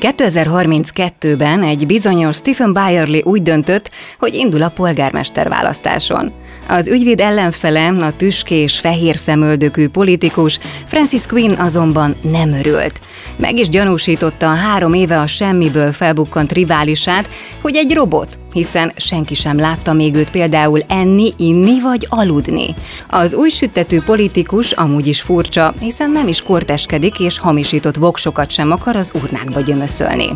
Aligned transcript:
2032-ben 0.00 1.62
egy 1.62 1.86
bizonyos 1.86 2.36
Stephen 2.36 2.72
Byerly 2.72 3.20
úgy 3.24 3.42
döntött, 3.42 3.90
hogy 4.18 4.34
indul 4.34 4.62
a 4.62 4.68
polgármester 4.68 5.48
választáson. 5.48 6.32
Az 6.68 6.88
ügyvéd 6.88 7.20
ellenfele, 7.20 7.88
a 7.88 8.16
tüskés, 8.16 8.78
fehér 8.78 9.16
szemöldökű 9.16 9.88
politikus 9.88 10.58
Francis 10.86 11.26
Quinn 11.26 11.54
azonban 11.54 12.14
nem 12.20 12.52
örült. 12.52 13.00
Meg 13.36 13.58
is 13.58 13.68
gyanúsította 13.68 14.50
a 14.50 14.54
három 14.54 14.94
éve 14.94 15.20
a 15.20 15.26
semmiből 15.26 15.92
felbukkant 15.92 16.52
riválisát, 16.52 17.28
hogy 17.60 17.76
egy 17.76 17.94
robot, 17.94 18.38
hiszen 18.56 18.92
senki 18.96 19.34
sem 19.34 19.58
látta 19.58 19.92
még 19.92 20.14
őt 20.14 20.30
például 20.30 20.80
enni, 20.88 21.32
inni 21.36 21.80
vagy 21.80 22.06
aludni. 22.10 22.74
Az 23.08 23.34
új 23.34 23.48
süttető 23.48 24.02
politikus 24.02 24.72
amúgy 24.72 25.06
is 25.06 25.20
furcsa, 25.20 25.74
hiszen 25.80 26.10
nem 26.10 26.28
is 26.28 26.42
korteskedik 26.42 27.20
és 27.20 27.38
hamisított 27.38 27.96
voksokat 27.96 28.50
sem 28.50 28.70
akar 28.70 28.96
az 28.96 29.12
urnákba 29.22 29.60
gyömöszölni. 29.60 30.28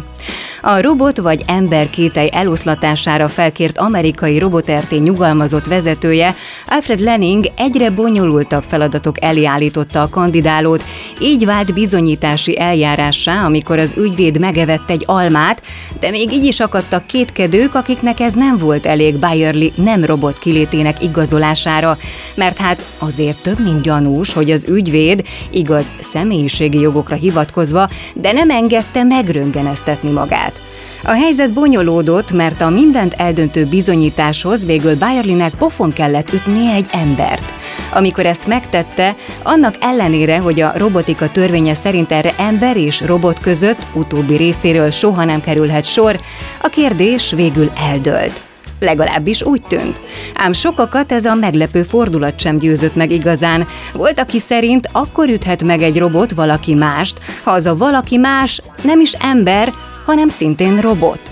A 0.62 0.80
robot 0.80 1.18
vagy 1.18 1.43
ember 1.46 1.91
kétely 1.91 2.30
eloszlatására 2.32 3.29
felkért 3.29 3.79
amerikai 3.79 4.39
robotRT 4.39 4.91
nyugalmazott 4.91 5.66
vezetője 5.66 6.35
Alfred 6.66 7.00
Lenning 7.00 7.44
egyre 7.57 7.91
bonyolultabb 7.91 8.64
feladatok 8.68 9.22
elé 9.22 9.44
állította 9.44 10.02
a 10.02 10.08
kandidálót, 10.08 10.85
így 11.21 11.44
vált 11.44 11.75
bizonyítási 11.75 12.61
eljárássá, 12.61 13.44
amikor 13.44 13.79
az 13.79 13.94
ügyvéd 13.96 14.39
megevett 14.39 14.91
egy 14.91 15.02
almát, 15.07 15.63
de 16.00 16.11
még 16.11 16.32
így 16.32 16.44
is 16.44 16.61
akadtak 16.61 17.07
kétkedők, 17.07 17.75
akiknek 17.75 18.10
ez 18.19 18.35
nem 18.35 18.59
volt 18.59 18.87
elég 18.87 19.17
Byerly 19.17 19.73
nem 19.75 20.05
robot 20.05 20.39
kilétének 20.39 21.03
igazolására, 21.03 21.99
mert 22.35 22.59
hát 22.59 22.89
azért 22.99 23.43
több, 23.43 23.61
mint 23.61 23.83
gyanús, 23.83 24.33
hogy 24.33 24.50
az 24.50 24.69
ügyvéd, 24.69 25.23
igaz, 25.50 25.91
személyiségi 26.00 26.81
jogokra 26.81 27.17
hivatkozva, 27.17 27.89
de 28.14 28.33
nem 28.33 28.50
engedte 28.50 29.03
megröngeneztetni 29.03 30.11
magát. 30.11 30.63
A 31.05 31.11
helyzet 31.11 31.53
bonyolódott, 31.53 32.33
mert 32.33 32.61
a 32.61 32.70
mindent 32.70 33.14
eldöntő 33.14 33.64
bizonyításhoz 33.64 34.67
végül 34.67 34.97
Byerlynek 34.97 35.55
pofon 35.55 35.92
kellett 35.92 36.33
ütnie 36.33 36.74
egy 36.74 36.86
embert. 36.91 37.52
Amikor 37.92 38.27
ezt 38.27 38.47
megtette, 38.47 39.17
annak 39.42 39.75
ellenére, 39.81 40.39
hogy 40.39 40.61
a 40.61 40.73
robotika 40.77 41.31
törvénye 41.31 41.75
szerint 41.75 42.12
erre 42.12 42.34
ember 42.39 42.77
és 42.77 43.00
robot 43.00 43.39
között 43.39 43.86
utóbbi 43.92 44.36
részéről 44.36 44.91
soha 44.91 45.25
nem 45.25 45.41
kerülhet 45.41 45.84
sor, 45.84 46.17
a 46.62 46.69
kérdés 46.69 47.33
végül 47.36 47.73
eldőlt. 47.91 48.42
Legalábbis 48.81 49.42
úgy 49.42 49.62
tűnt. 49.62 50.01
Ám 50.34 50.53
sokakat 50.53 51.12
ez 51.12 51.25
a 51.25 51.34
meglepő 51.34 51.83
fordulat 51.83 52.41
sem 52.41 52.58
győzött 52.58 52.95
meg 52.95 53.11
igazán. 53.11 53.67
Volt, 53.92 54.20
aki 54.20 54.39
szerint 54.39 54.89
akkor 54.92 55.28
üthet 55.28 55.62
meg 55.62 55.83
egy 55.83 55.98
robot 55.98 56.33
valaki 56.33 56.75
mást, 56.75 57.19
ha 57.42 57.51
az 57.51 57.67
a 57.67 57.77
valaki 57.77 58.17
más 58.17 58.62
nem 58.83 59.01
is 59.01 59.12
ember, 59.12 59.73
hanem 60.05 60.28
szintén 60.28 60.78
robot. 60.78 61.30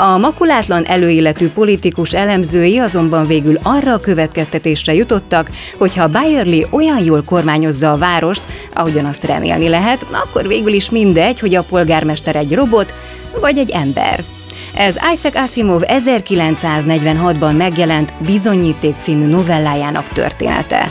A 0.00 0.18
makulátlan 0.18 0.84
előéletű 0.84 1.48
politikus 1.48 2.14
elemzői 2.14 2.78
azonban 2.78 3.26
végül 3.26 3.58
arra 3.62 3.92
a 3.92 3.98
következtetésre 3.98 4.94
jutottak, 4.94 5.50
hogy 5.78 5.96
ha 5.96 6.06
Byerly 6.06 6.66
olyan 6.70 7.04
jól 7.04 7.22
kormányozza 7.22 7.92
a 7.92 7.96
várost, 7.96 8.42
ahogyan 8.74 9.04
azt 9.04 9.24
remélni 9.24 9.68
lehet, 9.68 10.06
akkor 10.12 10.46
végül 10.46 10.72
is 10.72 10.90
mindegy, 10.90 11.38
hogy 11.38 11.54
a 11.54 11.62
polgármester 11.62 12.36
egy 12.36 12.54
robot 12.54 12.94
vagy 13.40 13.58
egy 13.58 13.70
ember. 13.70 14.24
Ez 14.74 14.96
Isaac 15.12 15.34
Asimov 15.34 15.82
1946-ban 15.86 17.56
megjelent 17.56 18.12
Bizonyíték 18.26 18.94
című 18.98 19.26
novellájának 19.26 20.08
története. 20.08 20.90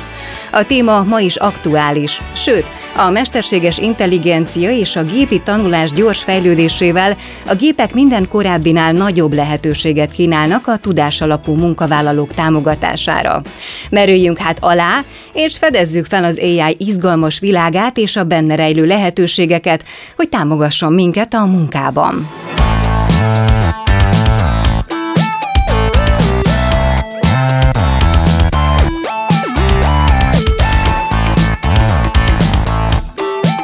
A 0.52 0.66
téma 0.66 1.04
ma 1.04 1.20
is 1.20 1.36
aktuális, 1.36 2.22
sőt, 2.34 2.66
a 2.96 3.10
mesterséges 3.10 3.78
intelligencia 3.78 4.70
és 4.72 4.96
a 4.96 5.04
gépi 5.04 5.42
tanulás 5.42 5.92
gyors 5.92 6.24
fejlődésével 6.24 7.18
a 7.48 7.56
gépek 7.56 7.94
minden 7.94 8.28
korábbinál 8.28 8.92
nagyobb 8.92 9.34
lehetőséget 9.34 10.12
kínálnak 10.12 10.68
a 10.68 10.78
tudásalapú 10.78 11.54
munkavállalók 11.54 12.34
támogatására. 12.34 13.42
Merüljünk 13.90 14.38
hát 14.38 14.58
alá, 14.62 15.04
és 15.34 15.58
fedezzük 15.58 16.06
fel 16.06 16.24
az 16.24 16.40
AI 16.40 16.76
izgalmas 16.80 17.40
világát 17.40 17.98
és 17.98 18.16
a 18.16 18.24
benne 18.24 18.56
rejlő 18.56 18.86
lehetőségeket, 18.86 19.84
hogy 20.16 20.30
támogasson 20.30 20.94
minket 20.94 21.34
a 21.34 21.46
munkában. 21.46 22.28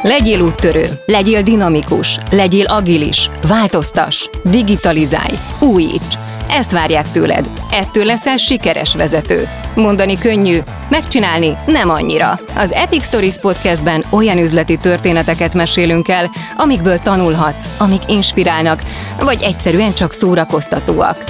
Legyél 0.06 0.40
úttörő, 0.40 0.84
legyél 1.06 1.42
dinamikus, 1.42 2.18
legyél 2.30 2.64
agilis, 2.64 3.30
változtas, 3.48 4.30
digitalizálj, 4.42 5.38
újíts. 5.58 6.14
Ezt 6.48 6.72
várják 6.72 7.10
tőled. 7.10 7.50
Ettől 7.70 8.04
leszel 8.04 8.36
sikeres 8.36 8.94
vezető. 8.94 9.48
Mondani 9.74 10.18
könnyű, 10.18 10.58
megcsinálni 10.88 11.54
nem 11.66 11.90
annyira. 11.90 12.38
Az 12.56 12.72
Epic 12.72 13.04
Stories 13.04 13.36
podcastben 13.36 14.04
olyan 14.10 14.38
üzleti 14.38 14.76
történeteket 14.76 15.54
mesélünk 15.54 16.08
el, 16.08 16.30
amikből 16.56 16.98
tanulhatsz, 16.98 17.64
amik 17.78 18.02
inspirálnak, 18.06 18.82
vagy 19.18 19.42
egyszerűen 19.42 19.94
csak 19.94 20.12
szórakoztatóak. 20.12 21.24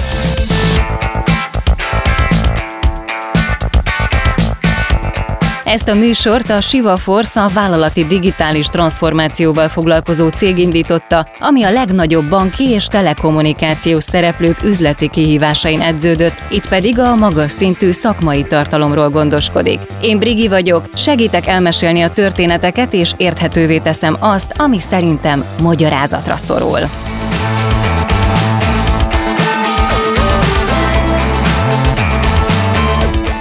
Ezt 5.65 5.87
a 5.87 5.95
műsort 5.95 6.49
a 6.49 6.61
Siva 6.61 6.97
Force 6.97 7.41
a 7.41 7.47
vállalati 7.47 8.05
digitális 8.05 8.67
transformációval 8.67 9.67
foglalkozó 9.67 10.27
cég 10.27 10.57
indította, 10.57 11.25
ami 11.39 11.63
a 11.63 11.71
legnagyobb 11.71 12.29
banki 12.29 12.69
és 12.69 12.85
telekommunikációs 12.85 14.03
szereplők 14.03 14.63
üzleti 14.63 15.07
kihívásain 15.07 15.81
edződött, 15.81 16.43
itt 16.49 16.69
pedig 16.69 16.99
a 16.99 17.15
magas 17.15 17.51
szintű 17.51 17.91
szakmai 17.91 18.43
tartalomról 18.43 19.09
gondoskodik. 19.09 19.79
Én 20.01 20.19
Brigi 20.19 20.47
vagyok, 20.47 20.85
segítek 20.95 21.47
elmesélni 21.47 22.01
a 22.01 22.13
történeteket 22.13 22.93
és 22.93 23.13
érthetővé 23.17 23.77
teszem 23.77 24.17
azt, 24.19 24.51
ami 24.55 24.79
szerintem 24.79 25.45
magyarázatra 25.61 26.35
szorul. 26.35 26.79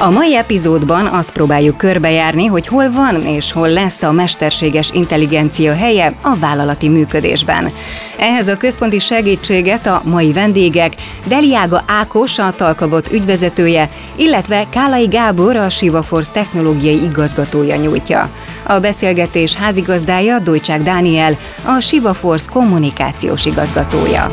A 0.05 0.11
mai 0.11 0.37
epizódban 0.37 1.07
azt 1.07 1.31
próbáljuk 1.31 1.77
körbejárni, 1.77 2.47
hogy 2.47 2.67
hol 2.67 2.91
van 2.91 3.27
és 3.27 3.53
hol 3.53 3.69
lesz 3.69 4.03
a 4.03 4.13
mesterséges 4.13 4.91
intelligencia 4.93 5.75
helye 5.75 6.13
a 6.21 6.35
vállalati 6.37 6.89
működésben. 6.89 7.71
Ehhez 8.19 8.49
a 8.49 8.57
központi 8.57 8.99
segítséget 8.99 9.87
a 9.87 10.03
mai 10.05 10.33
vendégek 10.33 10.93
Deliága 11.27 11.85
Ákos, 11.87 12.39
a 12.39 12.53
Talkabot 12.57 13.13
ügyvezetője, 13.13 13.91
illetve 14.17 14.67
Kálai 14.71 15.07
Gábor, 15.07 15.57
a 15.57 15.69
Sivaforce 15.69 16.33
technológiai 16.33 17.03
igazgatója 17.03 17.77
nyújtja. 17.77 18.31
A 18.63 18.79
beszélgetés 18.79 19.55
házigazdája 19.55 20.39
Dojcsák 20.39 20.83
Dániel, 20.83 21.37
a 21.65 21.81
Sivaforce 21.81 22.47
kommunikációs 22.53 23.47
igazgatója. 23.47 24.27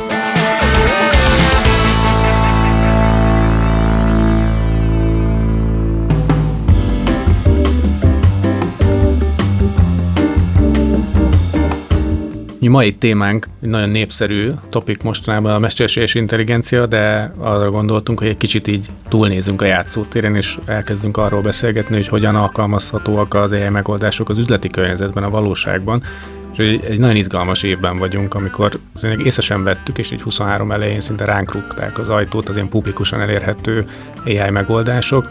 Mi 12.61 12.67
mai 12.67 12.93
témánk 12.93 13.47
egy 13.61 13.69
nagyon 13.69 13.89
népszerű 13.89 14.51
topik 14.69 15.03
mostanában 15.03 15.53
a 15.53 15.59
mesterséges 15.59 16.15
intelligencia, 16.15 16.85
de 16.85 17.33
arra 17.37 17.69
gondoltunk, 17.69 18.19
hogy 18.19 18.27
egy 18.27 18.37
kicsit 18.37 18.67
így 18.67 18.87
túlnézünk 19.07 19.61
a 19.61 19.65
játszótéren, 19.65 20.35
és 20.35 20.57
elkezdünk 20.65 21.17
arról 21.17 21.41
beszélgetni, 21.41 21.95
hogy 21.95 22.07
hogyan 22.07 22.35
alkalmazhatóak 22.35 23.33
az 23.33 23.51
AI 23.51 23.69
megoldások 23.69 24.29
az 24.29 24.37
üzleti 24.37 24.67
környezetben, 24.67 25.23
a 25.23 25.29
valóságban. 25.29 26.03
És 26.51 26.57
egy, 26.57 26.83
egy 26.83 26.99
nagyon 26.99 27.15
izgalmas 27.15 27.63
évben 27.63 27.97
vagyunk, 27.97 28.33
amikor 28.33 28.79
észre 29.23 29.41
sem 29.41 29.63
vettük, 29.63 29.97
és 29.97 30.11
így 30.11 30.21
23 30.21 30.71
elején 30.71 30.99
szinte 30.99 31.25
ránk 31.25 31.53
rúgták 31.53 31.99
az 31.99 32.09
ajtót 32.09 32.49
az 32.49 32.55
ilyen 32.55 32.69
publikusan 32.69 33.21
elérhető 33.21 33.85
AI 34.25 34.49
megoldások. 34.49 35.29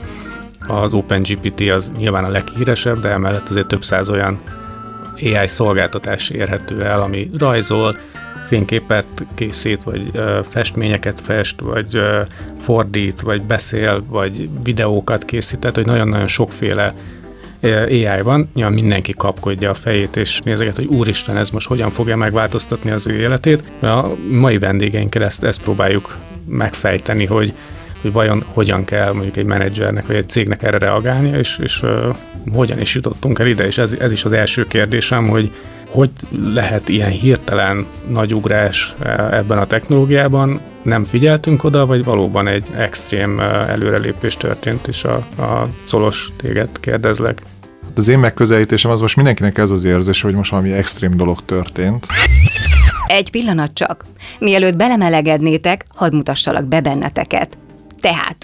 Az 0.66 0.94
OpenGPT 0.94 1.60
az 1.60 1.92
nyilván 1.98 2.24
a 2.24 2.30
leghíresebb, 2.30 3.00
de 3.00 3.08
emellett 3.08 3.48
azért 3.48 3.66
több 3.66 3.84
száz 3.84 4.08
olyan 4.08 4.38
AI 5.22 5.46
szolgáltatás 5.46 6.28
érhető 6.28 6.82
el, 6.82 7.00
ami 7.00 7.30
rajzol, 7.38 7.98
fényképet 8.46 9.06
készít, 9.34 9.82
vagy 9.82 10.10
ö, 10.12 10.40
festményeket 10.42 11.20
fest, 11.20 11.60
vagy 11.60 11.96
ö, 11.96 12.20
fordít, 12.58 13.20
vagy 13.20 13.42
beszél, 13.42 14.04
vagy 14.08 14.48
videókat 14.62 15.24
készít, 15.24 15.58
tehát 15.58 15.76
hogy 15.76 15.86
nagyon-nagyon 15.86 16.26
sokféle 16.26 16.94
AI 17.62 18.22
van, 18.22 18.50
nyilván 18.54 18.74
mindenki 18.74 19.14
kapkodja 19.16 19.70
a 19.70 19.74
fejét, 19.74 20.16
és 20.16 20.40
nézeget, 20.40 20.76
hogy 20.76 20.86
úristen, 20.86 21.36
ez 21.36 21.50
most 21.50 21.68
hogyan 21.68 21.90
fogja 21.90 22.16
megváltoztatni 22.16 22.90
az 22.90 23.06
ő 23.06 23.18
életét. 23.20 23.62
A 23.82 24.06
mai 24.30 24.58
vendégeinkkel 24.58 25.24
ezt, 25.24 25.44
ezt 25.44 25.62
próbáljuk 25.62 26.16
megfejteni, 26.46 27.24
hogy 27.24 27.54
hogy 28.00 28.12
vajon 28.12 28.44
hogyan 28.52 28.84
kell 28.84 29.12
mondjuk 29.12 29.36
egy 29.36 29.44
menedzsernek 29.44 30.06
vagy 30.06 30.16
egy 30.16 30.28
cégnek 30.28 30.62
erre 30.62 30.78
reagálnia, 30.78 31.38
és, 31.38 31.58
és 31.62 31.82
uh, 31.82 32.16
hogyan 32.52 32.80
is 32.80 32.94
jutottunk 32.94 33.38
el 33.38 33.46
ide, 33.46 33.66
és 33.66 33.78
ez, 33.78 33.96
ez 33.98 34.12
is 34.12 34.24
az 34.24 34.32
első 34.32 34.66
kérdésem, 34.66 35.28
hogy 35.28 35.50
hogy 35.90 36.10
lehet 36.30 36.88
ilyen 36.88 37.10
hirtelen 37.10 37.86
nagy 38.08 38.34
ugrás 38.34 38.94
ebben 39.30 39.58
a 39.58 39.64
technológiában, 39.64 40.60
nem 40.82 41.04
figyeltünk 41.04 41.64
oda, 41.64 41.86
vagy 41.86 42.04
valóban 42.04 42.48
egy 42.48 42.68
extrém 42.76 43.40
előrelépés 43.40 44.36
történt, 44.36 44.86
és 44.86 45.04
a, 45.04 45.14
a 45.42 45.68
Colos 45.90 46.32
téged 46.36 46.68
kérdezlek. 46.80 47.42
Az 47.94 48.08
én 48.08 48.18
megközelítésem 48.18 48.90
az 48.90 49.00
most 49.00 49.16
mindenkinek 49.16 49.58
ez 49.58 49.70
az 49.70 49.84
érzés, 49.84 50.20
hogy 50.20 50.34
most 50.34 50.50
valami 50.50 50.72
extrém 50.72 51.16
dolog 51.16 51.38
történt. 51.44 52.06
Egy 53.06 53.30
pillanat 53.30 53.74
csak. 53.74 54.04
Mielőtt 54.38 54.76
belemelegednétek, 54.76 55.84
hadd 55.94 56.14
mutassalak 56.14 56.64
be 56.64 56.80
benneteket. 56.80 57.56
Tehát, 58.00 58.36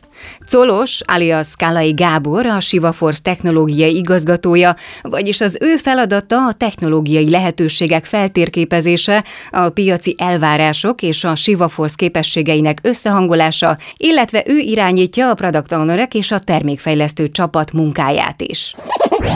Colos, 0.50 1.00
alias 1.04 1.54
Kálai 1.56 1.92
Gábor, 1.92 2.46
a 2.46 2.60
Sivaforce 2.60 3.22
technológiai 3.22 3.96
igazgatója, 3.96 4.76
vagyis 5.02 5.40
az 5.40 5.58
ő 5.60 5.76
feladata 5.76 6.46
a 6.46 6.52
technológiai 6.52 7.30
lehetőségek 7.30 8.04
feltérképezése, 8.04 9.24
a 9.50 9.68
piaci 9.68 10.14
elvárások 10.18 11.02
és 11.02 11.24
a 11.24 11.34
Sivaforce 11.34 11.94
képességeinek 11.96 12.78
összehangolása, 12.82 13.78
illetve 13.96 14.42
ő 14.46 14.56
irányítja 14.56 15.30
a 15.30 15.34
product 15.34 15.72
ownerek 15.72 16.14
és 16.14 16.30
a 16.30 16.38
termékfejlesztő 16.38 17.30
csapat 17.30 17.72
munkáját 17.72 18.42
is. 18.42 18.74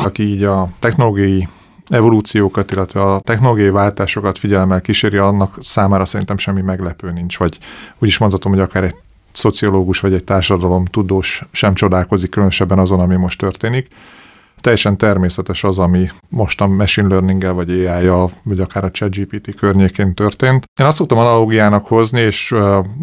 Aki 0.05 0.22
így 0.22 0.43
a 0.43 0.69
technológiai 0.81 1.49
evolúciókat, 1.88 2.70
illetve 2.70 3.02
a 3.02 3.20
technológiai 3.20 3.70
váltásokat 3.70 4.38
figyelemmel 4.38 4.81
kíséri, 4.81 5.17
annak 5.17 5.56
számára 5.61 6.05
szerintem 6.05 6.37
semmi 6.37 6.61
meglepő 6.61 7.11
nincs, 7.12 7.38
vagy 7.38 7.58
úgy 7.99 8.08
is 8.08 8.19
mondhatom, 8.19 8.52
hogy 8.52 8.61
akár 8.61 8.84
egy 8.84 8.94
szociológus 9.32 10.00
vagy 10.00 10.12
egy 10.12 10.25
társadalom 10.25 10.85
tudós 10.85 11.44
sem 11.53 11.75
csodálkozik 11.75 12.31
különösebben 12.31 12.79
azon, 12.79 13.00
ami 13.00 13.17
most 13.17 13.38
történik. 13.38 13.88
Teljesen 14.61 14.99
természetes 14.99 15.65
az, 15.65 15.79
ami 15.79 16.09
most 16.29 16.61
a 16.61 16.67
machine 16.67 17.09
learning 17.09 17.55
vagy 17.55 17.71
AI-jal, 17.71 18.31
vagy 18.43 18.61
akár 18.61 18.85
a 18.85 18.91
ChatGPT 18.91 19.55
környékén 19.55 20.15
történt. 20.15 20.65
Én 20.81 20.87
azt 20.87 20.97
szoktam 20.97 21.19
analógiának 21.19 21.87
hozni, 21.87 22.21
és 22.21 22.55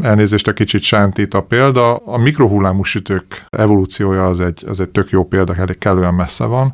elnézést 0.01 0.47
a 0.47 0.53
kicsit 0.53 0.81
sántít 0.81 1.33
a 1.33 1.41
példa, 1.41 1.95
a 1.95 2.17
mikrohullámú 2.17 2.83
sütők 2.83 3.45
evolúciója 3.49 4.27
az 4.27 4.39
egy, 4.39 4.63
az 4.67 4.79
egy 4.79 4.89
tök 4.89 5.09
jó 5.09 5.25
példa, 5.25 5.55
elég 5.55 5.77
kellően 5.77 6.13
messze 6.13 6.45
van. 6.45 6.73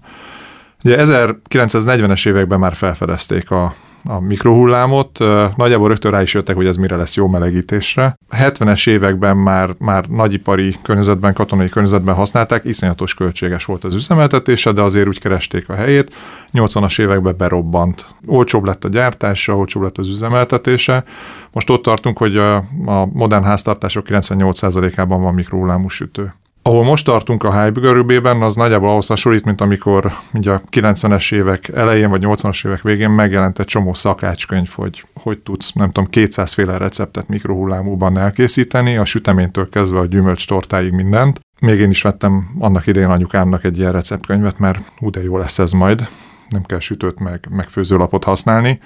Ugye 0.83 0.97
1940-es 0.99 2.27
években 2.27 2.59
már 2.59 2.75
felfedezték 2.75 3.51
a, 3.51 3.75
a 4.05 4.19
mikrohullámot. 4.19 5.19
Nagyjából 5.55 5.87
rögtön 5.87 6.11
rá 6.11 6.21
is 6.21 6.33
jöttek, 6.33 6.55
hogy 6.55 6.65
ez 6.65 6.77
mire 6.77 6.95
lesz 6.95 7.15
jó 7.15 7.27
melegítésre. 7.27 8.17
A 8.29 8.35
70-es 8.35 8.89
években 8.89 9.37
már, 9.37 9.69
már 9.79 10.05
nagyipari 10.05 10.75
környezetben, 10.83 11.33
katonai 11.33 11.69
környezetben 11.69 12.15
használták, 12.15 12.63
iszonyatos 12.63 13.13
költséges 13.13 13.65
volt 13.65 13.83
az 13.83 13.93
üzemeltetése, 13.93 14.71
de 14.71 14.81
azért 14.81 15.07
úgy 15.07 15.19
keresték 15.19 15.69
a 15.69 15.75
helyét. 15.75 16.15
80-as 16.53 17.01
években 17.01 17.37
berobbant. 17.37 18.05
Olcsóbb 18.25 18.65
lett 18.65 18.83
a 18.83 18.89
gyártása, 18.89 19.57
olcsóbb 19.57 19.83
lett 19.83 19.97
az 19.97 20.07
üzemeltetése. 20.07 21.03
Most 21.51 21.69
ott 21.69 21.83
tartunk, 21.83 22.17
hogy 22.17 22.37
a, 22.37 22.55
a 22.85 23.05
modern 23.13 23.43
háztartások 23.43 24.05
98%-ában 24.09 25.21
van 25.21 25.33
mikrohullámú 25.33 25.87
sütő. 25.87 26.33
Ahol 26.65 26.83
most 26.83 27.05
tartunk 27.05 27.43
a 27.43 27.63
Hypergörőbében, 27.63 28.41
az 28.41 28.55
nagyjából 28.55 28.89
ahhoz 28.89 29.07
hasonlít, 29.07 29.45
mint 29.45 29.61
amikor 29.61 30.13
ugye 30.33 30.51
a 30.51 30.61
90-es 30.71 31.33
évek 31.33 31.67
elején 31.67 32.09
vagy 32.09 32.23
80-as 32.25 32.67
évek 32.67 32.81
végén 32.81 33.09
megjelent 33.09 33.59
egy 33.59 33.65
csomó 33.65 33.93
szakácskönyv, 33.93 34.69
hogy 34.75 35.03
hogy 35.13 35.39
tudsz, 35.39 35.71
nem 35.71 35.91
tudom, 35.91 36.09
200 36.09 36.53
féle 36.53 36.77
receptet 36.77 37.27
mikrohullámúban 37.27 38.17
elkészíteni, 38.17 38.97
a 38.97 39.05
süteménytől 39.05 39.69
kezdve 39.69 39.99
a 39.99 40.05
gyümölcs 40.05 40.47
tortáig 40.47 40.91
mindent. 40.91 41.39
Még 41.59 41.79
én 41.79 41.89
is 41.89 42.01
vettem 42.01 42.55
annak 42.59 42.87
idején 42.87 43.09
anyukámnak 43.09 43.63
egy 43.63 43.77
ilyen 43.77 43.91
receptkönyvet, 43.91 44.59
mert 44.59 44.79
hú 44.97 45.09
de 45.09 45.23
jó 45.23 45.37
lesz 45.37 45.59
ez 45.59 45.71
majd, 45.71 46.07
nem 46.49 46.63
kell 46.63 46.79
sütőt 46.79 47.19
meg, 47.19 47.47
meg 47.49 47.67
főzőlapot 47.69 48.23
használni 48.23 48.79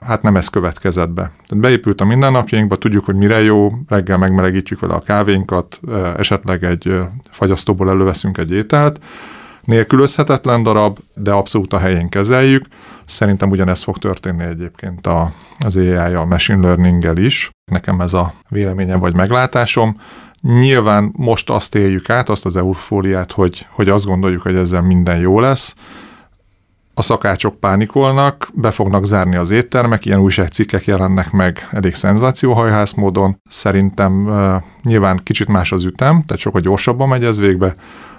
hát 0.00 0.22
nem 0.22 0.36
ez 0.36 0.48
következett 0.48 1.10
be. 1.10 1.22
Tehát 1.22 1.64
beépült 1.64 2.00
a 2.00 2.04
mindennapjainkba, 2.04 2.76
tudjuk, 2.76 3.04
hogy 3.04 3.14
mire 3.14 3.42
jó, 3.42 3.68
reggel 3.88 4.18
megmelegítjük 4.18 4.80
vele 4.80 4.94
a 4.94 5.00
kávénkat, 5.00 5.80
esetleg 6.16 6.64
egy 6.64 7.00
fagyasztóból 7.30 7.90
előveszünk 7.90 8.38
egy 8.38 8.52
ételt, 8.52 9.00
nélkülözhetetlen 9.68 10.62
darab, 10.62 10.98
de 11.14 11.30
abszolút 11.30 11.72
a 11.72 11.78
helyén 11.78 12.08
kezeljük. 12.08 12.66
Szerintem 13.06 13.50
ugyanez 13.50 13.82
fog 13.82 13.98
történni 13.98 14.44
egyébként 14.44 15.06
a, 15.06 15.32
az 15.58 15.76
AI, 15.76 16.14
a 16.14 16.24
machine 16.24 16.60
learning 16.60 17.18
is. 17.18 17.50
Nekem 17.70 18.00
ez 18.00 18.14
a 18.14 18.32
véleményem 18.48 18.98
vagy 18.98 19.14
meglátásom. 19.14 20.00
Nyilván 20.42 21.12
most 21.16 21.50
azt 21.50 21.74
éljük 21.74 22.10
át, 22.10 22.28
azt 22.28 22.46
az 22.46 22.56
eufóriát, 22.56 23.32
hogy, 23.32 23.66
hogy 23.70 23.88
azt 23.88 24.06
gondoljuk, 24.06 24.42
hogy 24.42 24.56
ezzel 24.56 24.82
minden 24.82 25.18
jó 25.18 25.40
lesz, 25.40 25.74
a 26.98 27.02
szakácsok 27.02 27.54
pánikolnak, 27.54 28.50
be 28.54 28.70
fognak 28.70 29.06
zárni 29.06 29.36
az 29.36 29.50
éttermek, 29.50 30.04
ilyen 30.04 30.20
újságcikkek 30.20 30.84
jelennek 30.84 31.30
meg 31.30 31.68
elég 31.70 31.94
szenzációhajhász 31.94 32.92
módon. 32.92 33.40
Szerintem 33.48 34.26
uh, 34.26 34.62
nyilván 34.82 35.20
kicsit 35.22 35.48
más 35.48 35.72
az 35.72 35.84
ütem, 35.84 36.22
tehát 36.22 36.42
sokkal 36.42 36.60
gyorsabban 36.60 37.08
megy 37.08 37.24
ez 37.24 37.38
végbe, 37.38 37.74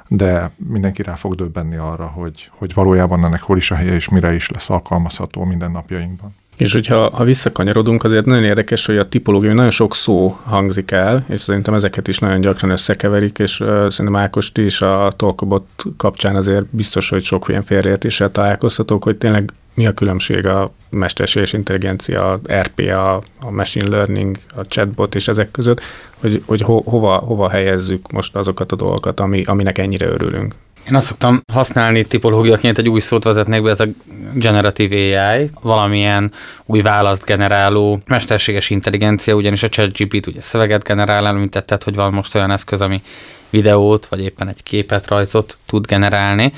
de 0.08 0.52
mindenki 0.56 1.02
rá 1.02 1.16
fog 1.16 1.36
döbbenni 1.36 1.76
arra, 1.76 2.06
hogy, 2.06 2.52
hogy 2.58 2.74
valójában 2.74 3.26
ennek 3.26 3.42
hol 3.42 3.58
is 3.58 3.72
a 3.72 3.76
helye 3.76 3.94
és 3.94 4.10
mire 4.10 4.34
is 4.34 4.50
lesz 4.50 4.70
alkalmazható 4.70 5.44
minden 5.44 5.72
napjainkban. 5.72 6.36
És 6.60 6.74
hogyha 6.74 7.10
ha 7.10 7.24
visszakanyarodunk, 7.24 8.04
azért 8.04 8.26
nagyon 8.26 8.44
érdekes, 8.44 8.86
hogy 8.86 8.98
a 8.98 9.08
tipológia 9.08 9.54
nagyon 9.54 9.70
sok 9.70 9.96
szó 9.96 10.40
hangzik 10.44 10.92
el, 10.92 11.26
és 11.30 11.42
szerintem 11.42 11.74
ezeket 11.74 12.08
is 12.08 12.20
nagyon 12.20 12.42
gyakran 12.42 12.72
összekeverik, 12.72 13.40
és 13.40 13.60
uh, 13.60 13.68
szerintem 13.68 14.16
Ákost 14.16 14.58
is 14.58 14.82
a 14.82 15.12
Talkabot 15.16 15.68
kapcsán 15.98 16.36
azért 16.36 16.66
biztos, 16.66 17.10
hogy 17.10 17.24
sok 17.24 17.46
ilyen 17.50 17.64
félreértéssel 17.64 18.32
találkoztatok, 18.32 19.04
hogy 19.04 19.18
tényleg 19.18 19.54
mi 19.74 19.88
a 19.88 19.94
különbség 19.94 20.46
a 20.46 20.72
mesterséges 20.90 21.54
intelligencia, 21.54 22.32
a 22.32 22.40
RPA, 22.62 23.16
a 23.42 23.52
machine 23.52 23.88
learning, 23.88 24.38
a 24.56 24.66
chatbot 24.68 25.16
és 25.16 25.28
ezek 25.28 25.52
között, 25.52 25.82
hogy, 26.20 26.42
hogy 26.46 26.62
ho, 26.62 26.82
hova, 26.82 27.18
hova 27.18 27.50
helyezzük 27.50 28.12
most 28.12 28.36
azokat 28.36 28.72
a 28.72 28.76
dolgokat, 28.76 29.20
ami, 29.20 29.44
aminek 29.44 29.78
ennyire 29.78 30.06
örülünk. 30.08 30.56
Én 30.88 30.96
azt 30.96 31.08
szoktam 31.08 31.42
használni 31.54 32.04
tipológiaként 32.04 32.78
egy 32.78 32.90
új 32.90 33.00
szót 33.00 33.24
vezetnék 33.24 33.64
be, 33.64 33.70
ez 33.70 33.80
a 33.80 33.86
generative 34.34 35.32
AI, 35.32 35.50
valamilyen 35.62 36.32
új 36.66 36.82
választ 36.82 37.26
generáló 37.26 38.00
mesterséges 38.06 38.70
intelligencia, 38.70 39.36
ugyanis 39.36 39.64
a 39.64 39.70
ChatGPT 39.70 40.28
ugye 40.28 40.42
szöveget 40.42 40.84
generál, 40.84 41.28
említetted, 41.28 41.84
hogy 41.84 41.96
van 41.96 42.14
most 42.14 42.36
olyan 42.36 42.52
eszköz, 42.52 42.82
ami 42.82 43.02
videót, 43.50 44.06
vagy 44.06 44.22
éppen 44.22 44.48
egy 44.48 44.64
képet, 44.64 45.08
rajzot 45.08 45.58
tud 45.66 45.86
generálni. 45.86 46.52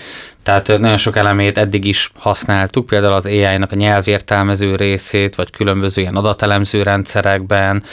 Tehát 0.44 0.68
nagyon 0.68 0.98
sok 0.98 1.16
elemét 1.16 1.58
eddig 1.58 1.86
is 1.86 2.12
használtuk, 2.20 2.86
például 2.86 3.14
az 3.14 3.26
AI-nak 3.26 3.72
a 3.72 3.76
nyelvértelmező 3.76 4.76
részét, 4.76 5.36
vagy 5.36 5.50
különböző 5.50 6.02
ilyen 6.02 6.16
adatelemző 6.16 6.84
rendszerekben, 6.84 7.84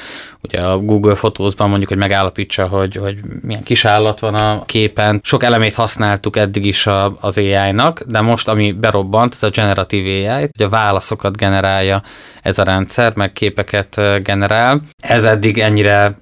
ugye 0.41 0.61
a 0.61 0.79
Google 0.79 1.15
Photos-ban 1.15 1.69
mondjuk, 1.69 1.89
hogy 1.89 1.99
megállapítsa, 1.99 2.67
hogy, 2.67 2.97
hogy 2.97 3.19
milyen 3.41 3.63
kis 3.63 3.85
állat 3.85 4.21
van 4.21 4.35
a 4.35 4.65
képen. 4.65 5.21
Sok 5.23 5.43
elemét 5.43 5.75
használtuk 5.75 6.37
eddig 6.37 6.65
is 6.65 6.87
a, 6.87 7.17
az 7.21 7.39
AI-nak, 7.39 8.01
de 8.07 8.21
most 8.21 8.49
ami 8.49 8.73
berobbant, 8.73 9.35
ez 9.35 9.43
a 9.43 9.51
generatív 9.51 10.05
AI, 10.05 10.27
hogy 10.27 10.63
a 10.63 10.69
válaszokat 10.69 11.37
generálja 11.37 12.03
ez 12.43 12.59
a 12.59 12.63
rendszer, 12.63 13.17
meg 13.17 13.33
képeket 13.33 14.01
generál. 14.23 14.83
Ez 15.03 15.25
eddig 15.25 15.59
ennyire 15.59 16.19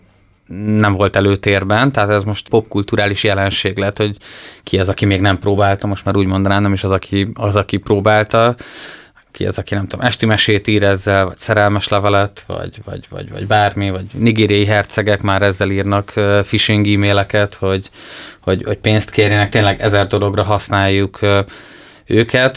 nem 0.79 0.93
volt 0.93 1.17
előtérben, 1.17 1.93
tehát 1.93 2.11
ez 2.11 2.23
most 2.23 2.49
popkulturális 2.49 3.25
jelenség 3.25 3.79
lett, 3.79 3.97
hogy 3.97 4.17
ki 4.62 4.79
az, 4.79 4.88
aki 4.88 5.05
még 5.05 5.21
nem 5.21 5.38
próbálta, 5.38 5.87
most 5.87 6.05
már 6.05 6.17
úgy 6.17 6.26
mondanám, 6.26 6.62
nem 6.62 6.73
is 6.73 6.85
az, 6.85 6.91
aki, 6.91 7.29
az, 7.35 7.57
aki 7.57 7.76
próbálta, 7.76 8.55
ki 9.37 9.47
az, 9.47 9.59
aki 9.59 9.75
nem 9.75 9.87
tudom, 9.87 10.07
esti 10.07 10.26
mesét 10.26 10.67
ír 10.67 10.83
ezzel, 10.83 11.25
vagy 11.25 11.37
szerelmes 11.37 11.88
levelet, 11.88 12.45
vagy, 12.47 12.81
vagy, 12.85 13.07
vagy, 13.11 13.31
vagy 13.31 13.47
bármi, 13.47 13.91
vagy 13.91 14.05
nigériai 14.12 14.65
hercegek 14.65 15.23
már 15.23 15.43
ezzel 15.43 15.71
írnak 15.71 16.12
phishing 16.43 16.87
e-maileket, 16.87 17.55
hogy, 17.55 17.91
hogy, 18.41 18.62
hogy 18.65 18.79
pénzt 18.79 19.11
kérjenek, 19.11 19.49
tényleg 19.49 19.81
ezer 19.81 20.07
dologra 20.07 20.43
használjuk 20.43 21.19
őket. 22.07 22.57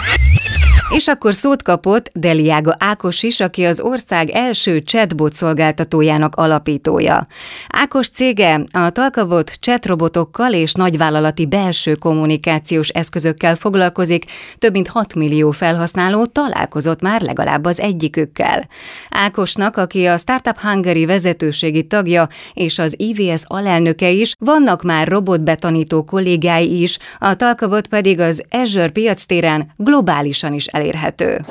És 0.89 1.07
akkor 1.07 1.35
szót 1.35 1.61
kapott 1.61 2.09
Deliága 2.13 2.75
Ákos 2.79 3.23
is, 3.23 3.39
aki 3.39 3.63
az 3.65 3.81
ország 3.81 4.29
első 4.29 4.79
chatbot 4.79 5.33
szolgáltatójának 5.33 6.35
alapítója. 6.35 7.27
Ákos 7.67 8.09
cége 8.09 8.63
a 8.71 8.89
Talkabot 8.89 9.51
chatrobotokkal 9.59 10.53
és 10.53 10.73
nagyvállalati 10.73 11.45
belső 11.45 11.95
kommunikációs 11.95 12.87
eszközökkel 12.87 13.55
foglalkozik, 13.55 14.25
több 14.57 14.71
mint 14.71 14.87
6 14.87 15.15
millió 15.15 15.51
felhasználó 15.51 16.25
találkozott 16.25 17.01
már 17.01 17.21
legalább 17.21 17.65
az 17.65 17.79
egyikükkel. 17.79 18.67
Ákosnak, 19.09 19.77
aki 19.77 20.05
a 20.05 20.17
Startup 20.17 20.59
Hungary 20.59 21.05
vezetőségi 21.05 21.87
tagja 21.87 22.27
és 22.53 22.79
az 22.79 22.95
IVS 22.97 23.41
alelnöke 23.47 24.09
is, 24.09 24.35
vannak 24.39 24.81
már 24.81 25.07
robotbetanító 25.07 26.03
kollégái 26.03 26.81
is, 26.81 26.97
a 27.19 27.35
Talkabot 27.35 27.87
pedig 27.87 28.19
az 28.19 28.43
Azure 28.49 28.89
piactéren 28.89 29.71
globálisan 29.77 30.53
is 30.53 30.67
elérhető. 30.79 31.45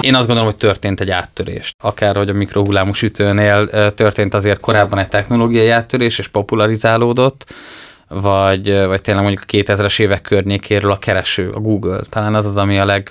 Én 0.00 0.14
azt 0.14 0.26
gondolom, 0.26 0.50
hogy 0.50 0.58
történt 0.58 1.00
egy 1.00 1.10
áttörés. 1.10 1.74
Akár, 1.82 2.16
hogy 2.16 2.28
a 2.28 2.32
mikrohullámú 2.32 2.92
sütőnél 2.92 3.68
történt 3.94 4.34
azért 4.34 4.60
korábban 4.60 4.98
egy 4.98 5.08
technológiai 5.08 5.68
áttörés, 5.68 6.18
és 6.18 6.28
popularizálódott, 6.28 7.52
vagy, 8.08 8.84
vagy 8.86 9.02
tényleg 9.02 9.24
mondjuk 9.24 9.44
a 9.46 9.72
2000-es 9.72 10.00
évek 10.00 10.22
környékéről 10.22 10.90
a 10.90 10.98
kereső, 10.98 11.50
a 11.50 11.58
Google. 11.58 12.00
Talán 12.08 12.34
az 12.34 12.46
az, 12.46 12.56
ami 12.56 12.78
a 12.78 12.84
leg, 12.84 13.10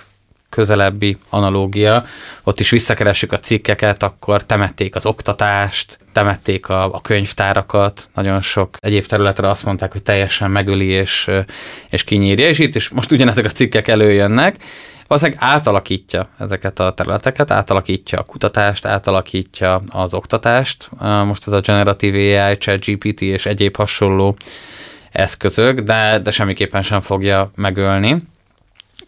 közelebbi 0.49 1.17
analógia. 1.29 2.03
Ott 2.43 2.59
is 2.59 2.69
visszakeressük 2.69 3.31
a 3.31 3.39
cikkeket, 3.39 4.03
akkor 4.03 4.43
temették 4.43 4.95
az 4.95 5.05
oktatást, 5.05 5.99
temették 6.11 6.69
a, 6.69 6.93
a 6.93 7.01
könyvtárakat, 7.01 8.09
nagyon 8.15 8.41
sok 8.41 8.77
egyéb 8.79 9.05
területre 9.05 9.49
azt 9.49 9.65
mondták, 9.65 9.91
hogy 9.91 10.03
teljesen 10.03 10.51
megöli 10.51 10.87
és, 10.87 11.29
és 11.89 12.03
kinyírja, 12.03 12.47
és 12.47 12.59
itt 12.59 12.75
is 12.75 12.89
most 12.89 13.11
ugyanezek 13.11 13.45
a 13.45 13.49
cikkek 13.49 13.87
előjönnek, 13.87 14.55
valószínűleg 15.09 15.43
átalakítja 15.43 16.27
ezeket 16.37 16.79
a 16.79 16.91
területeket, 16.91 17.51
átalakítja 17.51 18.19
a 18.19 18.23
kutatást, 18.23 18.85
átalakítja 18.85 19.81
az 19.89 20.13
oktatást. 20.13 20.89
Most 21.25 21.47
ez 21.47 21.53
a 21.53 21.59
Generative 21.59 22.45
AI, 22.45 22.57
ChatGPT 22.57 23.21
és 23.21 23.45
egyéb 23.45 23.75
hasonló 23.75 24.37
eszközök, 25.11 25.79
de, 25.79 26.19
de 26.19 26.31
semmiképpen 26.31 26.81
sem 26.81 27.01
fogja 27.01 27.51
megölni. 27.55 28.23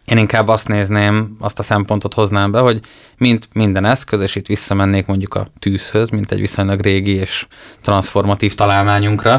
Én 0.05 0.17
inkább 0.17 0.47
azt 0.47 0.67
nézném, 0.67 1.35
azt 1.39 1.59
a 1.59 1.63
szempontot 1.63 2.13
hoznám 2.13 2.51
be, 2.51 2.59
hogy 2.59 2.79
mint 3.17 3.47
minden 3.53 3.85
eszköz, 3.85 4.21
és 4.21 4.35
itt 4.35 4.45
visszamennék 4.45 5.05
mondjuk 5.05 5.33
a 5.33 5.47
tűzhöz, 5.59 6.09
mint 6.09 6.31
egy 6.31 6.39
viszonylag 6.39 6.79
régi 6.79 7.15
és 7.15 7.47
transformatív 7.81 8.55
találmányunkra 8.55 9.33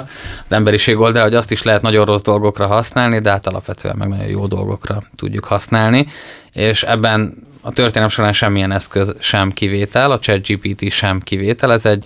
az 0.44 0.52
emberiség 0.52 0.98
oldal, 0.98 1.22
hogy 1.22 1.34
azt 1.34 1.50
is 1.50 1.62
lehet 1.62 1.82
nagyon 1.82 2.04
rossz 2.04 2.20
dolgokra 2.20 2.66
használni, 2.66 3.18
de 3.18 3.30
hát 3.30 3.46
alapvetően 3.46 3.96
meg 3.96 4.08
nagyon 4.08 4.26
jó 4.26 4.46
dolgokra 4.46 5.02
tudjuk 5.16 5.44
használni, 5.44 6.06
és 6.52 6.82
ebben 6.82 7.50
a 7.60 7.70
történelem 7.72 8.08
során 8.08 8.32
semmilyen 8.32 8.72
eszköz 8.72 9.14
sem 9.18 9.52
kivétel, 9.52 10.10
a 10.10 10.18
ChatGPT 10.18 10.90
sem 10.90 11.20
kivétel, 11.20 11.72
ez 11.72 11.86
egy 11.86 12.04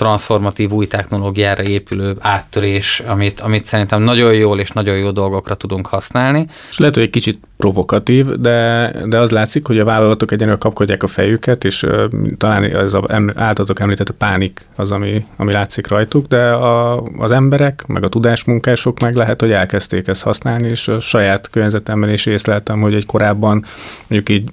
transformatív 0.00 0.70
új 0.70 0.86
technológiára 0.86 1.62
épülő 1.62 2.16
áttörés, 2.18 3.00
amit, 3.06 3.40
amit 3.40 3.64
szerintem 3.64 4.02
nagyon 4.02 4.34
jól 4.34 4.60
és 4.60 4.70
nagyon 4.70 4.96
jó 4.96 5.10
dolgokra 5.10 5.54
tudunk 5.54 5.86
használni. 5.86 6.46
És 6.70 6.78
lehet, 6.78 6.94
hogy 6.94 7.04
egy 7.04 7.10
kicsit 7.10 7.40
provokatív, 7.56 8.26
de, 8.26 8.90
de 9.06 9.18
az 9.18 9.30
látszik, 9.30 9.66
hogy 9.66 9.78
a 9.78 9.84
vállalatok 9.84 10.32
egyenlően 10.32 10.58
kapkodják 10.58 11.02
a 11.02 11.06
fejüket, 11.06 11.64
és 11.64 11.82
uh, 11.82 12.04
talán 12.36 12.74
az 12.74 12.98
általatok 13.34 13.80
említett 13.80 14.08
a 14.08 14.14
pánik 14.18 14.66
az, 14.76 14.90
ami, 14.90 15.24
ami 15.36 15.52
látszik 15.52 15.88
rajtuk, 15.88 16.26
de 16.26 16.50
a, 16.50 17.02
az 17.18 17.30
emberek, 17.30 17.86
meg 17.86 18.04
a 18.04 18.08
tudásmunkások 18.08 19.00
meg 19.00 19.14
lehet, 19.14 19.40
hogy 19.40 19.50
elkezdték 19.50 20.06
ezt 20.06 20.22
használni, 20.22 20.68
és 20.68 20.88
a 20.88 21.00
saját 21.00 21.50
környezetemben 21.50 22.10
is 22.10 22.26
észleltem, 22.26 22.80
hogy 22.80 22.94
egy 22.94 23.06
korábban 23.06 23.64
mondjuk 24.06 24.38
így 24.38 24.50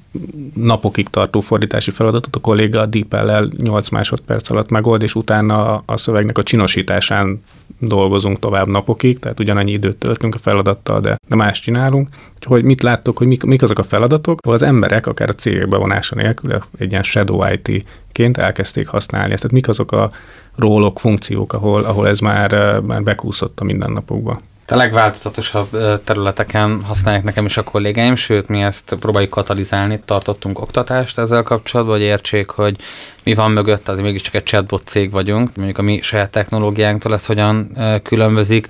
napokig 0.53 1.07
tartó 1.07 1.39
fordítási 1.39 1.91
feladatot 1.91 2.35
a 2.35 2.39
kolléga 2.39 2.79
a 2.79 2.85
DeepL-lel 2.85 3.47
8 3.57 3.89
másodperc 3.89 4.49
alatt 4.49 4.69
megold, 4.69 5.01
és 5.01 5.15
utána 5.15 5.36
a 5.85 5.97
szövegnek 5.97 6.37
a 6.37 6.43
csinosításán 6.43 7.43
dolgozunk 7.79 8.39
tovább 8.39 8.67
napokig, 8.67 9.19
tehát 9.19 9.39
ugyanannyi 9.39 9.71
időt 9.71 9.97
töltünk 9.97 10.35
a 10.35 10.37
feladattal, 10.37 10.99
de, 10.99 11.17
de 11.27 11.35
más 11.35 11.59
csinálunk. 11.59 12.09
Hogy 12.45 12.63
mit 12.63 12.81
láttok, 12.81 13.17
hogy 13.17 13.27
mik, 13.27 13.43
mik 13.43 13.61
azok 13.61 13.79
a 13.79 13.83
feladatok, 13.83 14.39
ahol 14.41 14.55
az 14.55 14.63
emberek 14.63 15.07
akár 15.07 15.29
a 15.29 15.33
cégek 15.33 15.67
bevonása 15.67 16.15
nélkül 16.15 16.61
egy 16.77 16.91
ilyen 16.91 17.03
shadow 17.03 17.51
IT-ként 17.51 18.37
elkezdték 18.37 18.87
használni 18.87 19.31
ezt. 19.31 19.41
Tehát 19.41 19.55
mik 19.55 19.67
azok 19.67 19.91
a 19.91 20.11
rólok, 20.55 20.99
funkciók, 20.99 21.53
ahol, 21.53 21.83
ahol 21.83 22.07
ez 22.07 22.19
már, 22.19 22.79
már 22.79 23.03
bekúszott 23.03 23.59
a 23.59 23.63
mindennapokba? 23.63 24.41
A 24.69 24.75
legváltozatosabb 24.75 25.69
területeken 26.03 26.83
használják 26.83 27.23
nekem 27.23 27.45
is 27.45 27.57
a 27.57 27.63
kollégáim, 27.63 28.15
sőt, 28.15 28.47
mi 28.47 28.61
ezt 28.61 28.95
próbáljuk 28.99 29.31
katalizálni, 29.31 30.01
tartottunk 30.05 30.59
oktatást 30.59 31.17
ezzel 31.17 31.43
kapcsolatban, 31.43 31.95
hogy 31.95 32.05
értsék, 32.05 32.49
hogy 32.49 32.75
mi 33.23 33.33
van 33.33 33.51
mögött, 33.51 33.87
azért 33.87 34.05
mégiscsak 34.05 34.33
egy 34.33 34.43
chatbot 34.43 34.87
cég 34.87 35.11
vagyunk, 35.11 35.55
mondjuk 35.55 35.77
a 35.77 35.81
mi 35.81 36.01
saját 36.01 36.31
technológiánktól 36.31 37.13
ez 37.13 37.25
hogyan 37.25 37.77
különbözik, 38.03 38.67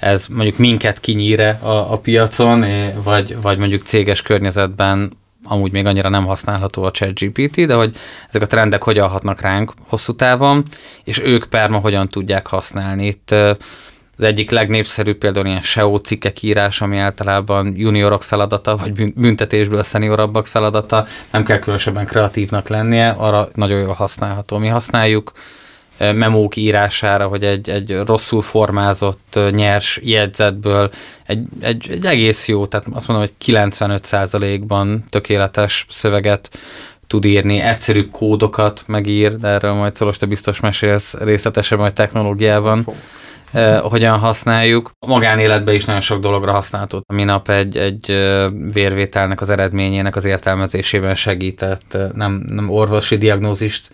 ez 0.00 0.26
mondjuk 0.26 0.58
minket 0.58 1.00
kinyíre 1.00 1.58
a, 1.62 1.92
a 1.92 1.98
piacon, 1.98 2.64
vagy, 3.02 3.36
vagy 3.40 3.58
mondjuk 3.58 3.82
céges 3.82 4.22
környezetben 4.22 5.12
amúgy 5.46 5.72
még 5.72 5.86
annyira 5.86 6.08
nem 6.08 6.24
használható 6.24 6.82
a 6.82 6.90
ChatGPT, 6.90 7.66
de 7.66 7.74
hogy 7.74 7.96
ezek 8.28 8.42
a 8.42 8.46
trendek 8.46 8.82
hogyan 8.82 9.08
hatnak 9.08 9.40
ránk 9.40 9.72
hosszú 9.88 10.14
távon, 10.14 10.64
és 11.04 11.20
ők 11.24 11.44
perma 11.44 11.78
hogyan 11.78 12.08
tudják 12.08 12.46
használni. 12.46 13.06
Itt 13.06 13.34
az 14.16 14.24
egyik 14.24 14.50
legnépszerűbb 14.50 15.18
például 15.18 15.46
ilyen 15.46 15.62
SEO 15.62 15.98
cikkek 15.98 16.42
írás, 16.42 16.80
ami 16.80 16.98
általában 16.98 17.74
juniorok 17.76 18.22
feladata, 18.22 18.76
vagy 18.76 19.14
büntetésből 19.14 19.82
szeniorabbak 19.82 20.46
feladata, 20.46 21.06
nem 21.30 21.44
kell 21.44 21.58
különösebben 21.58 22.06
kreatívnak 22.06 22.68
lennie, 22.68 23.08
arra 23.08 23.48
nagyon 23.54 23.80
jól 23.80 23.94
használható. 23.94 24.58
Mi 24.58 24.68
használjuk 24.68 25.32
memók 25.98 26.56
írására, 26.56 27.26
hogy 27.26 27.44
egy, 27.44 27.70
egy 27.70 27.98
rosszul 28.06 28.42
formázott, 28.42 29.38
nyers 29.50 30.00
jegyzetből 30.02 30.90
egy, 31.26 31.46
egy, 31.60 31.86
egy 31.90 32.06
egész 32.06 32.48
jó, 32.48 32.66
tehát 32.66 32.86
azt 32.92 33.08
mondom, 33.08 33.26
hogy 33.26 33.54
95%-ban 33.54 35.04
tökéletes 35.10 35.86
szöveget 35.88 36.58
tud 37.06 37.24
írni, 37.24 37.58
egyszerű 37.58 38.08
kódokat 38.08 38.82
megír, 38.86 39.36
de 39.36 39.48
erről 39.48 39.72
majd 39.72 39.96
Szolos, 39.96 40.16
te 40.16 40.26
biztos 40.26 40.60
mesélsz 40.60 41.14
részletesen 41.14 41.78
majd 41.78 41.92
technológiában. 41.92 42.82
Fog 42.82 42.94
hogyan 43.82 44.18
használjuk. 44.18 44.90
A 44.98 45.06
magánéletben 45.06 45.74
is 45.74 45.84
nagyon 45.84 46.00
sok 46.00 46.20
dologra 46.20 46.52
használható. 46.52 47.04
Minap 47.06 47.48
egy, 47.48 47.76
egy 47.76 48.06
vérvételnek 48.72 49.40
az 49.40 49.50
eredményének 49.50 50.16
az 50.16 50.24
értelmezésében 50.24 51.14
segített, 51.14 51.96
nem, 52.12 52.32
nem 52.48 52.70
orvosi 52.70 53.16
diagnózist 53.16 53.90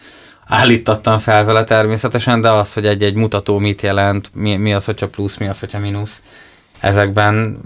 állítattam 0.46 1.18
fel 1.18 1.44
vele 1.44 1.64
természetesen, 1.64 2.40
de 2.40 2.50
az, 2.50 2.72
hogy 2.72 2.86
egy-egy 2.86 3.14
mutató 3.14 3.58
mit 3.58 3.82
jelent, 3.82 4.30
mi, 4.34 4.56
mi 4.56 4.72
az, 4.72 4.84
hogyha 4.84 5.08
plusz, 5.08 5.36
mi 5.36 5.48
az, 5.48 5.60
hogyha 5.60 5.78
mínusz, 5.78 6.22
ezekben 6.80 7.60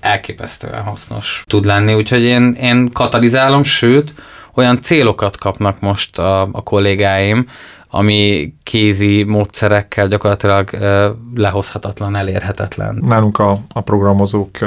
elképesztően 0.00 0.82
hasznos 0.82 1.44
tud 1.46 1.64
lenni, 1.64 1.94
úgyhogy 1.94 2.22
én, 2.22 2.52
én 2.60 2.90
katalizálom, 2.92 3.62
sőt, 3.62 4.14
olyan 4.54 4.80
célokat 4.80 5.38
kapnak 5.38 5.80
most 5.80 6.18
a, 6.18 6.40
a 6.52 6.62
kollégáim, 6.62 7.46
ami 7.90 8.52
kézi 8.62 9.22
módszerekkel 9.22 10.08
gyakorlatilag 10.08 10.70
lehozhatatlan, 11.34 12.16
elérhetetlen. 12.16 13.02
Nálunk 13.06 13.38
a, 13.38 13.60
a 13.72 13.80
programozók 13.80 14.58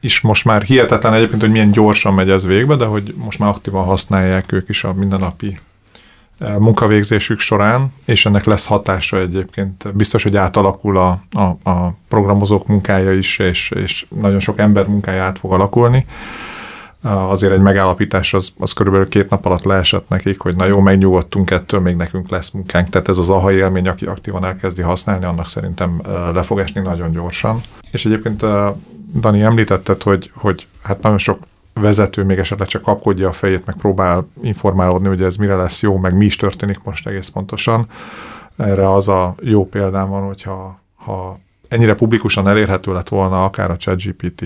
is 0.00 0.20
most 0.20 0.44
már 0.44 0.62
hihetetlen 0.62 1.14
egyébként, 1.14 1.40
hogy 1.40 1.50
milyen 1.50 1.70
gyorsan 1.70 2.14
megy 2.14 2.30
ez 2.30 2.46
végbe, 2.46 2.76
de 2.76 2.84
hogy 2.84 3.14
most 3.16 3.38
már 3.38 3.48
aktívan 3.48 3.84
használják 3.84 4.52
ők 4.52 4.68
is 4.68 4.84
a 4.84 4.92
mindennapi 4.92 5.58
munkavégzésük 6.58 7.38
során, 7.40 7.92
és 8.04 8.26
ennek 8.26 8.44
lesz 8.44 8.66
hatása 8.66 9.18
egyébként. 9.18 9.96
Biztos, 9.96 10.22
hogy 10.22 10.36
átalakul 10.36 10.96
a, 10.96 11.22
a, 11.30 11.70
a 11.70 11.94
programozók 12.08 12.66
munkája 12.66 13.12
is, 13.12 13.38
és, 13.38 13.70
és 13.70 14.06
nagyon 14.20 14.40
sok 14.40 14.58
ember 14.58 14.86
munkája 14.86 15.22
át 15.22 15.38
fog 15.38 15.52
alakulni 15.52 16.06
azért 17.02 17.52
egy 17.52 17.60
megállapítás 17.60 18.34
az, 18.34 18.52
az 18.58 18.72
körülbelül 18.72 19.08
két 19.08 19.30
nap 19.30 19.44
alatt 19.44 19.62
leesett 19.62 20.08
nekik, 20.08 20.40
hogy 20.40 20.56
na 20.56 20.64
jó, 20.64 20.80
megnyugodtunk 20.80 21.50
ettől, 21.50 21.80
még 21.80 21.96
nekünk 21.96 22.30
lesz 22.30 22.50
munkánk. 22.50 22.88
Tehát 22.88 23.08
ez 23.08 23.18
az 23.18 23.30
aha 23.30 23.52
élmény, 23.52 23.88
aki 23.88 24.06
aktívan 24.06 24.44
elkezdi 24.44 24.82
használni, 24.82 25.24
annak 25.24 25.48
szerintem 25.48 26.02
le 26.32 26.42
fog 26.42 26.58
esni 26.58 26.80
nagyon 26.80 27.12
gyorsan. 27.12 27.60
És 27.90 28.04
egyébként 28.04 28.44
Dani 29.20 29.42
említetted, 29.42 30.02
hogy, 30.02 30.30
hogy 30.34 30.66
hát 30.82 31.02
nagyon 31.02 31.18
sok 31.18 31.38
vezető 31.72 32.24
még 32.24 32.38
esetleg 32.38 32.68
csak 32.68 32.82
kapkodja 32.82 33.28
a 33.28 33.32
fejét, 33.32 33.66
meg 33.66 33.76
próbál 33.76 34.28
informálódni, 34.42 35.08
hogy 35.08 35.22
ez 35.22 35.36
mire 35.36 35.54
lesz 35.54 35.82
jó, 35.82 35.96
meg 35.96 36.16
mi 36.16 36.24
is 36.24 36.36
történik 36.36 36.82
most 36.82 37.06
egész 37.06 37.28
pontosan. 37.28 37.86
Erre 38.56 38.92
az 38.92 39.08
a 39.08 39.34
jó 39.40 39.66
példám 39.66 40.08
van, 40.08 40.22
hogyha 40.22 40.80
ha 40.94 41.38
ennyire 41.68 41.94
publikusan 41.94 42.48
elérhető 42.48 42.92
lett 42.92 43.08
volna 43.08 43.44
akár 43.44 43.70
a 43.70 43.76
ChatGPT, 43.76 44.44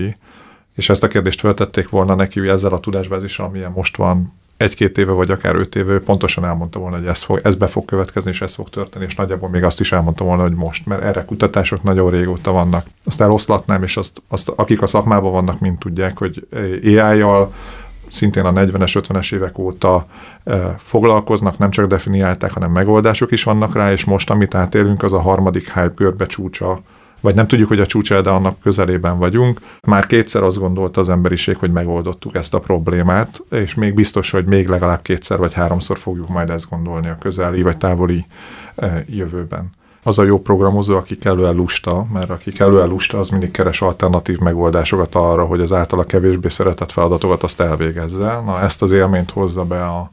és 0.75 0.89
ezt 0.89 1.03
a 1.03 1.07
kérdést 1.07 1.39
feltették 1.39 1.89
volna 1.89 2.15
neki 2.15 2.47
ezzel 2.47 2.73
a 2.73 2.79
tudásbázissal, 2.79 3.45
amilyen 3.45 3.71
most 3.71 3.97
van, 3.97 4.33
egy-két 4.57 4.97
éve, 4.97 5.11
vagy 5.11 5.31
akár 5.31 5.55
öt 5.55 5.75
éve, 5.75 5.99
pontosan 5.99 6.45
elmondta 6.45 6.79
volna, 6.79 6.97
hogy 6.97 7.05
ez, 7.05 7.23
fog, 7.23 7.39
ez 7.43 7.55
be 7.55 7.67
fog 7.67 7.85
következni, 7.85 8.29
és 8.29 8.41
ez 8.41 8.55
fog 8.55 8.69
történni, 8.69 9.05
és 9.05 9.15
nagyjából 9.15 9.49
még 9.49 9.63
azt 9.63 9.79
is 9.79 9.91
elmondta 9.91 10.23
volna, 10.23 10.41
hogy 10.41 10.53
most, 10.53 10.85
mert 10.85 11.01
erre 11.01 11.25
kutatások 11.25 11.83
nagyon 11.83 12.09
régóta 12.09 12.51
vannak. 12.51 12.85
Azt 13.05 13.21
eloszlatnám, 13.21 13.83
és 13.83 13.97
azt, 13.97 14.21
azt 14.27 14.49
akik 14.55 14.81
a 14.81 14.85
szakmában 14.85 15.31
vannak, 15.31 15.59
mind 15.59 15.77
tudják, 15.77 16.17
hogy 16.17 16.47
AI-jal 16.83 17.53
szintén 18.07 18.45
a 18.45 18.53
40-es, 18.53 19.03
50-es 19.07 19.33
évek 19.33 19.57
óta 19.57 20.05
e, 20.43 20.75
foglalkoznak, 20.77 21.57
nem 21.57 21.69
csak 21.69 21.87
definiálták, 21.87 22.51
hanem 22.51 22.71
megoldások 22.71 23.31
is 23.31 23.43
vannak 23.43 23.75
rá, 23.75 23.91
és 23.91 24.03
most, 24.03 24.29
amit 24.29 24.55
átélünk, 24.55 25.03
az 25.03 25.13
a 25.13 25.21
harmadik 25.21 25.73
hype 25.73 25.93
görbe 25.95 26.25
csúcsa 26.25 26.79
vagy 27.23 27.35
nem 27.35 27.47
tudjuk, 27.47 27.67
hogy 27.67 27.79
a 27.79 27.85
csúcsa, 27.85 28.21
de 28.21 28.29
annak 28.29 28.59
közelében 28.59 29.17
vagyunk. 29.17 29.59
Már 29.87 30.07
kétszer 30.07 30.43
azt 30.43 30.59
gondolta 30.59 30.99
az 30.99 31.09
emberiség, 31.09 31.57
hogy 31.57 31.71
megoldottuk 31.71 32.35
ezt 32.35 32.53
a 32.53 32.59
problémát, 32.59 33.43
és 33.51 33.75
még 33.75 33.93
biztos, 33.93 34.31
hogy 34.31 34.45
még 34.45 34.67
legalább 34.67 35.01
kétszer 35.01 35.37
vagy 35.37 35.53
háromszor 35.53 35.97
fogjuk 35.97 36.27
majd 36.27 36.49
ezt 36.49 36.69
gondolni 36.69 37.07
a 37.07 37.17
közeli 37.19 37.61
vagy 37.61 37.77
távoli 37.77 38.25
e, 38.75 39.05
jövőben 39.07 39.69
az 40.03 40.19
a 40.19 40.23
jó 40.23 40.39
programozó, 40.39 40.95
aki 40.95 41.17
kellően 41.17 41.55
lusta, 41.55 42.05
mert 42.13 42.29
aki 42.29 42.51
kellően 42.51 42.87
lusta, 42.87 43.19
az 43.19 43.29
mindig 43.29 43.51
keres 43.51 43.81
alternatív 43.81 44.37
megoldásokat 44.37 45.15
arra, 45.15 45.45
hogy 45.45 45.61
az 45.61 45.71
általa 45.71 46.03
kevésbé 46.03 46.47
szeretett 46.49 46.91
feladatokat 46.91 47.43
azt 47.43 47.59
elvégezze. 47.59 48.41
Na 48.45 48.61
ezt 48.61 48.81
az 48.81 48.91
élményt 48.91 49.31
hozza 49.31 49.63
be 49.63 49.85
a, 49.85 50.11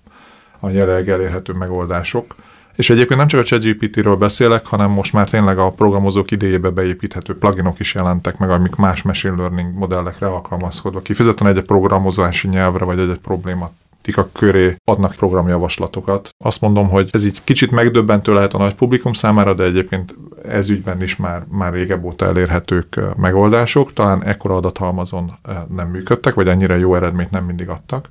a 0.60 0.68
jelenleg 0.68 1.08
elérhető 1.08 1.52
megoldások 1.52 2.34
És 2.80 2.90
egyébként 2.90 3.18
nem 3.18 3.28
csak 3.28 3.40
a 3.40 3.42
ChatGPT-ről 3.42 4.16
beszélek, 4.16 4.66
hanem 4.66 4.90
most 4.90 5.12
már 5.12 5.28
tényleg 5.28 5.58
a 5.58 5.70
programozók 5.70 6.30
idejébe 6.30 6.68
beépíthető 6.68 7.38
pluginok 7.38 7.80
is 7.80 7.94
jelentek 7.94 8.38
meg, 8.38 8.50
amik 8.50 8.74
más 8.74 9.02
machine 9.02 9.36
learning 9.36 9.74
modellekre 9.74 10.26
alkalmazkodva 10.26 11.00
kifejezetten 11.00 11.46
egy 11.46 11.62
programozási 11.62 12.48
nyelvre 12.48 12.84
vagy 12.84 12.98
egy-egy 12.98 13.18
probléma 13.18 13.70
a 14.16 14.26
köré 14.32 14.76
adnak 14.84 15.14
programjavaslatokat. 15.14 16.28
Azt 16.44 16.60
mondom, 16.60 16.88
hogy 16.88 17.08
ez 17.12 17.24
így 17.24 17.44
kicsit 17.44 17.70
megdöbbentő 17.70 18.32
lehet 18.32 18.54
a 18.54 18.58
nagy 18.58 18.74
publikum 18.74 19.12
számára, 19.12 19.54
de 19.54 19.64
egyébként 19.64 20.14
ez 20.48 20.68
ügyben 20.68 21.02
is 21.02 21.16
már, 21.16 21.44
már 21.50 21.72
régebb 21.72 22.04
óta 22.04 22.26
elérhetők 22.26 23.00
megoldások. 23.16 23.92
Talán 23.92 24.24
ekkora 24.24 24.56
adathalmazon 24.56 25.32
nem 25.74 25.88
működtek, 25.88 26.34
vagy 26.34 26.48
ennyire 26.48 26.78
jó 26.78 26.94
eredményt 26.94 27.30
nem 27.30 27.44
mindig 27.44 27.68
adtak. 27.68 28.08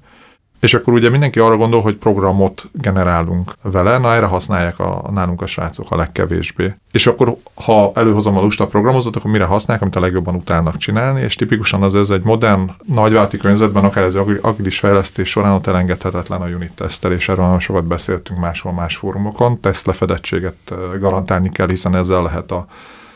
És 0.59 0.73
akkor 0.73 0.93
ugye 0.93 1.09
mindenki 1.09 1.39
arra 1.39 1.57
gondol, 1.57 1.81
hogy 1.81 1.95
programot 1.95 2.69
generálunk 2.71 3.53
vele, 3.61 3.97
na 3.97 4.13
erre 4.13 4.25
használják 4.25 4.79
a, 4.79 5.09
nálunk 5.13 5.41
a 5.41 5.45
srácok 5.45 5.91
a 5.91 5.95
legkevésbé. 5.95 6.75
És 6.91 7.07
akkor, 7.07 7.35
ha 7.53 7.91
előhozom 7.95 8.37
a 8.37 8.41
lusta 8.41 8.67
programozót, 8.67 9.15
akkor 9.15 9.31
mire 9.31 9.45
használják, 9.45 9.83
amit 9.83 9.95
a 9.95 9.99
legjobban 9.99 10.35
utálnak 10.35 10.77
csinálni, 10.77 11.21
és 11.21 11.35
tipikusan 11.35 11.83
az 11.83 11.95
ez 11.95 12.09
egy 12.09 12.23
modern, 12.23 12.71
nagyvállalati 12.85 13.37
környezetben, 13.37 13.83
akár 13.83 14.03
ez 14.03 14.15
agilis 14.41 14.79
fejlesztés 14.79 15.29
során 15.29 15.53
ott 15.53 15.67
elengedhetetlen 15.67 16.41
a 16.41 16.47
unit 16.47 16.71
tesztelés, 16.71 17.29
erről 17.29 17.43
nagyon 17.43 17.59
sokat 17.59 17.85
beszéltünk 17.85 18.39
máshol 18.39 18.73
más 18.73 18.95
fórumokon, 18.95 19.59
tesztlefedettséget 19.59 20.73
garantálni 20.99 21.49
kell, 21.49 21.69
hiszen 21.69 21.95
ezzel 21.95 22.21
lehet 22.21 22.51
a 22.51 22.65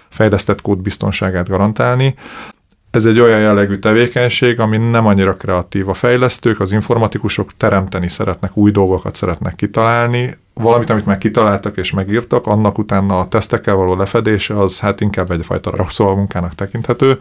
fejlesztett 0.09 0.61
kód 0.61 0.79
biztonságát 0.79 1.49
garantálni. 1.49 2.15
Ez 2.93 3.05
egy 3.05 3.19
olyan 3.19 3.39
jellegű 3.39 3.75
tevékenység, 3.75 4.59
ami 4.59 4.77
nem 4.77 5.05
annyira 5.05 5.33
kreatív. 5.33 5.89
A 5.89 5.93
fejlesztők, 5.93 6.59
az 6.59 6.71
informatikusok 6.71 7.57
teremteni 7.57 8.07
szeretnek, 8.07 8.57
új 8.57 8.71
dolgokat 8.71 9.15
szeretnek 9.15 9.55
kitalálni, 9.55 10.37
valamit, 10.53 10.89
amit 10.89 11.05
már 11.05 11.17
kitaláltak 11.17 11.77
és 11.77 11.91
megírtak, 11.91 12.47
annak 12.47 12.77
utána 12.77 13.19
a 13.19 13.27
tesztekkel 13.27 13.75
való 13.75 13.95
lefedése 13.95 14.59
az 14.59 14.79
hát 14.79 15.01
inkább 15.01 15.31
egyfajta 15.31 15.75
rabszolgamunkának 15.75 16.55
tekinthető. 16.55 17.19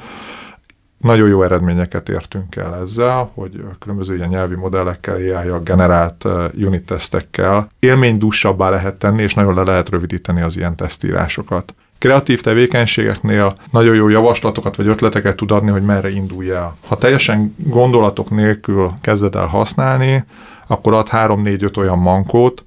Nagyon 0.99 1.29
jó 1.29 1.43
eredményeket 1.43 2.09
értünk 2.09 2.57
el 2.57 2.76
ezzel, 2.76 3.31
hogy 3.35 3.64
különböző 3.79 4.14
ilyen 4.14 4.29
nyelvi 4.29 4.55
modellekkel, 4.55 5.14
ai 5.14 5.50
generált 5.64 6.25
unit 6.55 6.87
tesztekkel 6.87 7.69
élménydúsabbá 7.79 8.71
lehet 8.71 8.97
tenni, 8.97 9.23
és 9.23 9.35
nagyon 9.35 9.55
le 9.55 9.62
lehet 9.62 9.88
rövidíteni 9.88 10.41
az 10.43 10.57
ilyen 10.57 10.76
tesztírásokat 10.76 11.75
kreatív 12.02 12.40
tevékenységeknél 12.40 13.52
nagyon 13.71 13.94
jó 13.94 14.09
javaslatokat 14.09 14.76
vagy 14.76 14.87
ötleteket 14.87 15.37
tud 15.37 15.50
adni, 15.50 15.71
hogy 15.71 15.82
merre 15.82 16.11
indulj 16.11 16.50
el. 16.50 16.75
Ha 16.87 16.99
teljesen 16.99 17.54
gondolatok 17.56 18.30
nélkül 18.30 18.90
kezded 19.00 19.35
el 19.35 19.47
használni, 19.47 20.25
akkor 20.66 20.94
ad 20.94 21.09
3-4-5 21.11 21.76
olyan 21.76 21.99
mankót, 21.99 22.64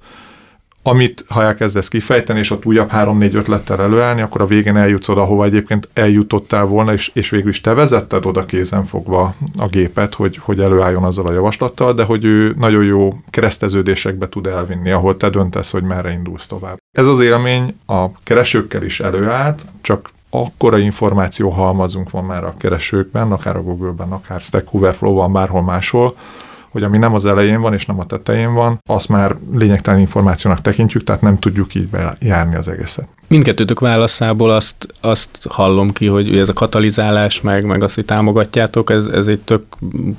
amit 0.82 1.24
ha 1.28 1.42
elkezdesz 1.42 1.88
kifejteni, 1.88 2.38
és 2.38 2.50
ott 2.50 2.64
újabb 2.64 2.88
három-négy 2.88 3.34
ötlettel 3.34 3.80
előállni, 3.80 4.20
akkor 4.20 4.40
a 4.40 4.46
végén 4.46 4.76
eljutsz 4.76 5.08
oda, 5.08 5.22
ahova 5.22 5.44
egyébként 5.44 5.88
eljutottál 5.92 6.64
volna, 6.64 6.92
és, 6.92 7.10
és 7.14 7.30
végül 7.30 7.48
is 7.48 7.60
te 7.60 7.74
vezetted 7.74 8.26
oda 8.26 8.44
kézen 8.44 8.84
fogva 8.84 9.34
a 9.58 9.66
gépet, 9.68 10.14
hogy, 10.14 10.36
hogy 10.36 10.60
előálljon 10.60 11.04
azzal 11.04 11.26
a 11.26 11.32
javaslattal, 11.32 11.92
de 11.94 12.04
hogy 12.04 12.24
ő 12.24 12.54
nagyon 12.58 12.84
jó 12.84 13.14
kereszteződésekbe 13.30 14.28
tud 14.28 14.46
elvinni, 14.46 14.90
ahol 14.90 15.16
te 15.16 15.28
döntesz, 15.28 15.70
hogy 15.70 15.82
merre 15.82 16.12
indulsz 16.12 16.46
tovább. 16.46 16.76
Ez 16.96 17.06
az 17.06 17.20
élmény 17.20 17.78
a 17.86 18.12
keresőkkel 18.22 18.82
is 18.82 19.00
előállt, 19.00 19.66
csak 19.80 20.10
akkora 20.30 20.78
információ 20.78 21.48
halmazunk 21.48 22.10
van 22.10 22.24
már 22.24 22.44
a 22.44 22.54
keresőkben, 22.58 23.32
akár 23.32 23.56
a 23.56 23.62
Google-ben, 23.62 24.12
akár 24.12 24.40
Stack 24.40 24.74
Overflow-ban, 24.74 25.32
bárhol 25.32 25.62
máshol, 25.62 26.16
hogy 26.76 26.84
ami 26.84 26.98
nem 26.98 27.14
az 27.14 27.26
elején 27.26 27.60
van 27.60 27.72
és 27.72 27.86
nem 27.86 27.98
a 27.98 28.04
tetején 28.04 28.54
van, 28.54 28.80
azt 28.86 29.08
már 29.08 29.36
lényegtelen 29.52 30.00
információnak 30.00 30.60
tekintjük, 30.60 31.04
tehát 31.04 31.22
nem 31.22 31.38
tudjuk 31.38 31.74
így 31.74 31.88
bejárni 31.88 32.56
az 32.56 32.68
egészet. 32.68 33.08
Mindkettőtök 33.28 33.80
válaszából 33.80 34.50
azt, 34.50 34.86
azt 35.00 35.46
hallom 35.48 35.92
ki, 35.92 36.06
hogy 36.06 36.38
ez 36.38 36.48
a 36.48 36.52
katalizálás, 36.52 37.40
meg, 37.40 37.64
meg 37.64 37.82
azt, 37.82 37.94
hogy 37.94 38.04
támogatjátok, 38.04 38.90
ez, 38.90 39.06
ez 39.06 39.26
egy 39.26 39.40
tök 39.40 39.62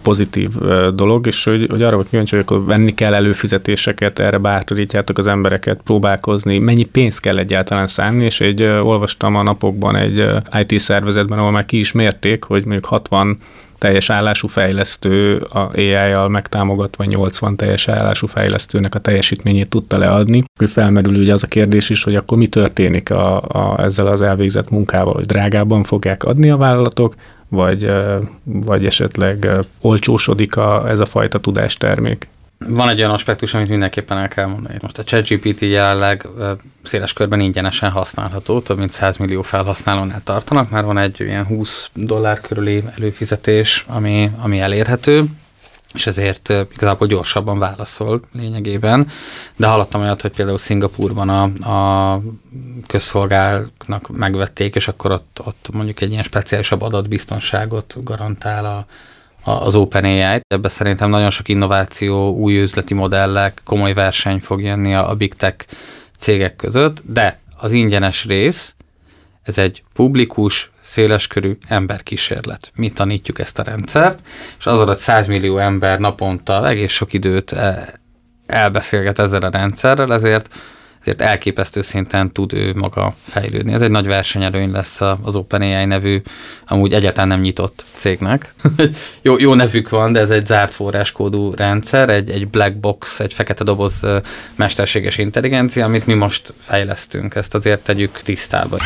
pozitív 0.02 0.50
dolog, 0.96 1.28
és 1.28 1.44
hogy, 1.44 1.68
hogy 1.70 1.82
arra, 1.82 1.96
hogy 1.96 2.10
kíváncsi 2.10 2.36
vagyok, 2.36 2.50
hogy 2.50 2.66
venni 2.66 2.94
kell 2.94 3.14
előfizetéseket, 3.14 4.20
erre 4.20 4.38
bátorítjátok 4.38 5.18
az 5.18 5.28
embereket 5.28 5.82
próbálkozni, 5.84 6.58
mennyi 6.58 6.84
pénzt 6.84 7.20
kell 7.20 7.38
egyáltalán 7.38 7.88
szánni, 7.88 8.24
és 8.24 8.42
egy 8.42 8.64
olvastam 8.64 9.36
a 9.36 9.44
napokban 9.44 9.96
egy 9.96 10.26
IT 10.62 10.80
szervezetben, 10.80 11.40
ahol 11.40 11.52
már 11.52 11.66
ki 11.66 11.78
is 11.80 11.92
mérték, 11.92 12.44
hogy 12.44 12.64
mondjuk 12.64 12.86
60 12.86 13.38
teljes 13.78 14.10
állású 14.10 14.48
fejlesztő 14.48 15.38
a 15.38 15.70
AI-jal 15.74 16.30
megtámogatva 16.30 17.04
80 17.04 17.56
teljes 17.56 17.88
állású 17.88 18.28
fejlesztőnek 18.28 18.96
a 18.96 19.00
teljesítményét 19.00 19.70
tudta 19.70 19.98
leadni. 19.98 20.44
Hogy 20.60 20.70
felmerül 20.70 21.16
ugye 21.16 21.34
az 21.34 21.44
a 21.44 21.48
kérdés 21.48 21.90
is, 21.90 22.04
hogy 22.04 22.16
akkor 22.16 22.38
mi 22.38 22.48
történik 22.48 23.10
a, 23.10 23.42
a, 23.42 23.84
ezzel 23.84 24.08
az 24.08 24.22
elvégzett 24.22 24.70
munkával, 24.70 25.14
hogy 25.14 25.26
drágábban 25.26 25.84
fogják 25.84 26.24
adni 26.24 26.50
a 26.50 26.58
vállalatok, 26.58 27.16
vagy, 27.48 27.92
vagy 28.44 28.86
esetleg 28.86 29.50
olcsósodik 29.82 30.58
a, 30.58 30.90
ez 30.90 31.00
a 31.00 31.06
fajta 31.06 31.40
tudástermék. 31.40 32.28
Van 32.60 32.90
egy 32.90 33.00
olyan 33.00 33.12
aspektus, 33.12 33.54
amit 33.54 33.70
mindenképpen 33.70 34.18
el 34.18 34.28
kell 34.28 34.46
mondani. 34.46 34.78
Most 34.82 34.98
a 34.98 35.04
ChatGPT 35.04 35.62
jelenleg 35.62 36.28
széles 36.84 37.14
körben 37.14 37.40
ingyenesen 37.40 37.90
használható, 37.90 38.60
több 38.60 38.78
mint 38.78 38.92
100 38.92 39.18
millió 39.18 39.42
felhasználónál 39.42 40.22
tartanak, 40.24 40.70
már 40.70 40.86
van 40.86 40.98
egy 40.98 41.20
ilyen 41.20 41.46
20 41.46 41.90
dollár 41.94 42.42
körüli 42.42 42.84
előfizetés, 42.96 43.86
ami, 43.88 44.32
ami 44.42 44.60
elérhető, 44.60 45.24
és 45.94 46.08
ezért 46.08 46.50
igazából 46.50 47.08
gyorsabban 47.08 47.60
válaszol 47.60 48.22
lényegében. 48.34 49.08
De 49.56 49.68
hallottam 49.68 50.02
olyat, 50.02 50.22
hogy 50.22 50.32
például 50.32 50.58
Szingapurban 50.58 51.30
a, 51.30 51.44
a 51.72 52.22
közszolgálnak 52.88 54.10
megvették, 54.12 54.76
és 54.76 54.88
akkor 54.88 55.12
ott, 55.12 55.42
ott 55.44 55.70
mondjuk 55.72 56.02
egy 56.02 56.12
ilyen 56.12 56.24
speciálisabb 56.24 56.82
adatbiztonságot 56.82 58.04
garantál 58.04 58.66
a, 58.66 58.86
az 59.48 59.76
OpenAI-t. 59.76 60.44
Ebben 60.48 60.72
szerintem 60.72 61.10
nagyon 61.10 61.30
sok 61.30 61.48
innováció, 61.48 62.36
új 62.36 62.62
üzleti 62.62 62.94
modellek, 62.94 63.62
komoly 63.66 63.94
verseny 63.94 64.40
fog 64.40 64.62
jönni 64.62 64.94
a, 64.94 65.16
big 65.16 65.34
tech 65.34 65.66
cégek 66.18 66.56
között, 66.56 67.02
de 67.06 67.40
az 67.58 67.72
ingyenes 67.72 68.26
rész, 68.26 68.76
ez 69.44 69.58
egy 69.58 69.84
publikus, 69.94 70.72
széleskörű 70.80 71.58
emberkísérlet. 71.68 72.72
Mi 72.76 72.90
tanítjuk 72.90 73.40
ezt 73.40 73.60
a 73.60 73.64
rendszert, 73.64 74.20
és 74.58 74.66
az 74.66 74.80
alatt 74.80 74.98
100 74.98 75.28
millió 75.28 75.58
ember 75.58 76.00
naponta 76.00 76.68
egész 76.68 76.92
sok 76.92 77.14
időt 77.14 77.52
e, 77.52 77.94
elbeszélget 78.46 79.20
ezzel 79.20 79.42
a 79.42 79.50
rendszerrel, 79.50 80.14
ezért 80.14 80.56
ezért 81.08 81.30
elképesztő 81.30 81.82
szinten 81.82 82.32
tud 82.32 82.54
ő 82.54 82.74
maga 82.76 83.16
fejlődni. 83.24 83.74
Ez 83.74 83.82
egy 83.82 83.92
nagy 83.92 84.08
versenyelőny 84.08 84.72
lesz 84.72 85.02
az 85.22 85.36
OpenAI 85.36 85.86
nevű, 85.86 86.22
amúgy 86.68 86.94
egyáltalán 86.94 87.28
nem 87.28 87.40
nyitott 87.40 87.86
cégnek. 87.94 88.54
jó, 89.22 89.38
jó 89.38 89.54
nevük 89.54 89.90
van, 89.90 90.12
de 90.12 90.20
ez 90.20 90.30
egy 90.30 90.46
zárt 90.46 90.74
forráskódú 90.74 91.54
rendszer, 91.56 92.10
egy, 92.10 92.30
egy 92.30 92.48
black 92.48 92.76
box, 92.76 93.20
egy 93.20 93.34
fekete 93.34 93.64
doboz 93.64 94.06
mesterséges 94.56 95.18
intelligencia, 95.18 95.86
amit 95.86 96.06
mi 96.06 96.14
most 96.14 96.54
fejlesztünk. 96.60 97.36
Ezt 97.36 97.56
azért 97.56 97.84
tegyük 97.84 98.22
tisztába. 98.24 98.78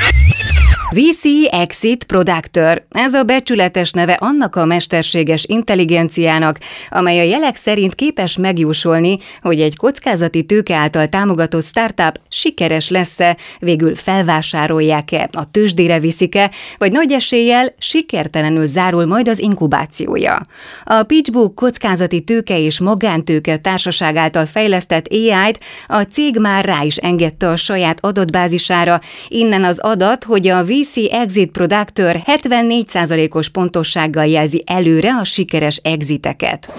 VC 0.93 1.23
Exit 1.51 2.03
Productor. 2.03 2.85
Ez 2.89 3.13
a 3.13 3.23
becsületes 3.23 3.91
neve 3.91 4.13
annak 4.13 4.55
a 4.55 4.65
mesterséges 4.65 5.45
intelligenciának, 5.47 6.57
amely 6.89 7.19
a 7.19 7.23
jelek 7.23 7.55
szerint 7.55 7.95
képes 7.95 8.37
megjósolni, 8.37 9.17
hogy 9.41 9.61
egy 9.61 9.75
kockázati 9.75 10.43
tőke 10.43 10.75
által 10.75 11.07
támogatott 11.07 11.63
startup 11.63 12.10
sikeres 12.29 12.89
lesz-e, 12.89 13.37
végül 13.59 13.95
felvásárolják-e, 13.95 15.29
a 15.31 15.51
tőzsdére 15.51 15.99
viszik-e, 15.99 16.51
vagy 16.77 16.91
nagy 16.91 17.11
eséllyel 17.11 17.73
sikertelenül 17.77 18.65
zárul 18.65 19.05
majd 19.05 19.27
az 19.27 19.39
inkubációja. 19.39 20.47
A 20.83 21.03
PitchBook 21.03 21.55
kockázati 21.55 22.21
tőke 22.21 22.59
és 22.59 22.79
magántőke 22.79 23.57
társaság 23.57 24.15
által 24.15 24.45
fejlesztett 24.45 25.07
AI-t 25.07 25.59
a 25.87 26.01
cég 26.01 26.37
már 26.39 26.65
rá 26.65 26.83
is 26.83 26.97
engedte 26.97 27.49
a 27.49 27.55
saját 27.55 27.97
adatbázisára, 28.01 29.01
innen 29.27 29.63
az 29.63 29.79
adat, 29.79 30.23
hogy 30.23 30.47
a 30.47 30.63
VC 30.63 30.95
Exit 31.11 31.51
Productor 31.51 32.15
74%-os 32.25 33.49
pontossággal 33.49 34.25
jelzi 34.25 34.63
előre 34.65 35.15
a 35.15 35.23
sikeres 35.23 35.77
exiteket. 35.83 36.73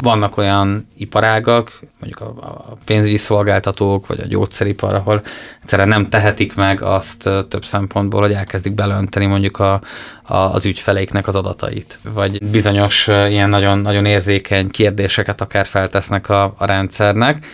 Vannak 0.00 0.36
olyan 0.36 0.88
iparágak, 0.96 1.80
mondjuk 2.00 2.20
a, 2.20 2.76
pénzügyi 2.84 3.16
szolgáltatók, 3.16 4.06
vagy 4.06 4.20
a 4.20 4.26
gyógyszeripar, 4.60 4.94
ahol 4.94 5.22
egyszerűen 5.62 5.88
nem 5.88 6.08
tehetik 6.08 6.54
meg 6.54 6.82
azt 6.82 7.30
több 7.48 7.64
szempontból, 7.64 8.20
hogy 8.20 8.32
elkezdik 8.32 8.74
belönteni 8.74 9.26
mondjuk 9.26 9.58
a, 9.58 9.80
a, 10.22 10.36
az 10.36 10.64
ügyfeleiknek 10.64 11.26
az 11.26 11.36
adatait, 11.36 11.98
vagy 12.14 12.50
bizonyos 12.50 13.06
ilyen 13.06 13.48
nagyon, 13.48 13.78
nagyon 13.78 14.04
érzékeny 14.04 14.70
kérdéseket 14.70 15.40
akár 15.40 15.66
feltesznek 15.66 16.28
a, 16.28 16.54
a 16.58 16.64
rendszernek, 16.66 17.46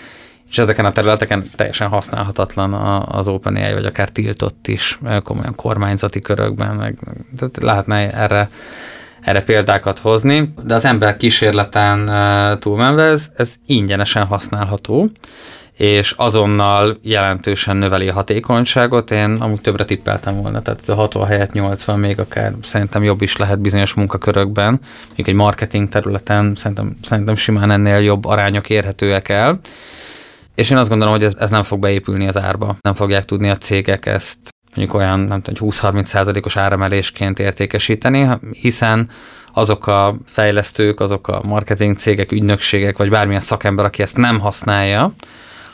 és 0.51 0.59
ezeken 0.59 0.85
a 0.85 0.93
területeken 0.93 1.51
teljesen 1.57 1.89
használhatatlan 1.89 2.75
az 3.05 3.29
OpenAI, 3.29 3.73
vagy 3.73 3.87
akár 3.87 4.09
tiltott 4.09 4.67
is 4.69 4.99
komolyan 5.23 5.55
kormányzati 5.55 6.21
körökben, 6.21 6.75
meg, 6.75 6.99
tehát 7.39 7.63
lehetne 7.63 8.13
erre, 8.13 8.49
erre 9.21 9.43
példákat 9.43 9.99
hozni, 9.99 10.53
de 10.65 10.75
az 10.75 10.85
ember 10.85 11.17
kísérleten 11.17 12.11
túlmenve 12.59 13.03
ez, 13.03 13.31
ez 13.37 13.55
ingyenesen 13.67 14.25
használható, 14.25 15.11
és 15.77 16.15
azonnal 16.17 16.99
jelentősen 17.03 17.77
növeli 17.77 18.09
a 18.09 18.13
hatékonyságot. 18.13 19.11
Én 19.11 19.37
amúgy 19.41 19.61
többre 19.61 19.85
tippeltem 19.85 20.43
volna, 20.43 20.63
tehát 20.63 20.89
a 20.89 20.95
60 20.95 21.27
helyett 21.27 21.53
80 21.53 21.99
még 21.99 22.19
akár 22.21 22.53
szerintem 22.63 23.03
jobb 23.03 23.23
is 23.23 23.37
lehet 23.37 23.59
bizonyos 23.59 23.95
munkakörökben, 23.95 24.81
még 25.17 25.29
egy 25.29 25.35
marketing 25.35 25.89
területen 25.89 26.55
szerintem, 26.55 26.97
szerintem 27.03 27.37
simán 27.37 27.71
ennél 27.71 27.99
jobb 27.99 28.25
arányok 28.25 28.71
érhetőek 28.71 29.29
el. 29.29 29.61
És 30.55 30.71
én 30.71 30.77
azt 30.77 30.89
gondolom, 30.89 31.15
hogy 31.15 31.25
ez, 31.25 31.33
ez 31.39 31.51
nem 31.51 31.63
fog 31.63 31.81
beépülni 31.81 32.27
az 32.27 32.39
árba. 32.39 32.77
Nem 32.81 32.95
fogják 32.95 33.25
tudni 33.25 33.51
a 33.51 33.57
cégek 33.57 34.07
ezt 34.07 34.39
mondjuk 34.77 34.97
olyan 34.97 35.21
nem 35.21 35.41
tudom, 35.43 35.71
20-30 35.71 36.03
százalékos 36.03 36.57
áremelésként 36.57 37.39
értékesíteni, 37.39 38.29
hiszen 38.53 39.09
azok 39.53 39.87
a 39.87 40.17
fejlesztők, 40.27 41.01
azok 41.01 41.29
a 41.29 41.41
marketing 41.45 41.97
cégek, 41.97 42.33
ügynökségek, 42.33 42.97
vagy 42.97 43.11
bármilyen 43.11 43.41
szakember, 43.41 43.85
aki 43.85 44.03
ezt 44.03 44.17
nem 44.17 44.41
használja, 44.41 45.15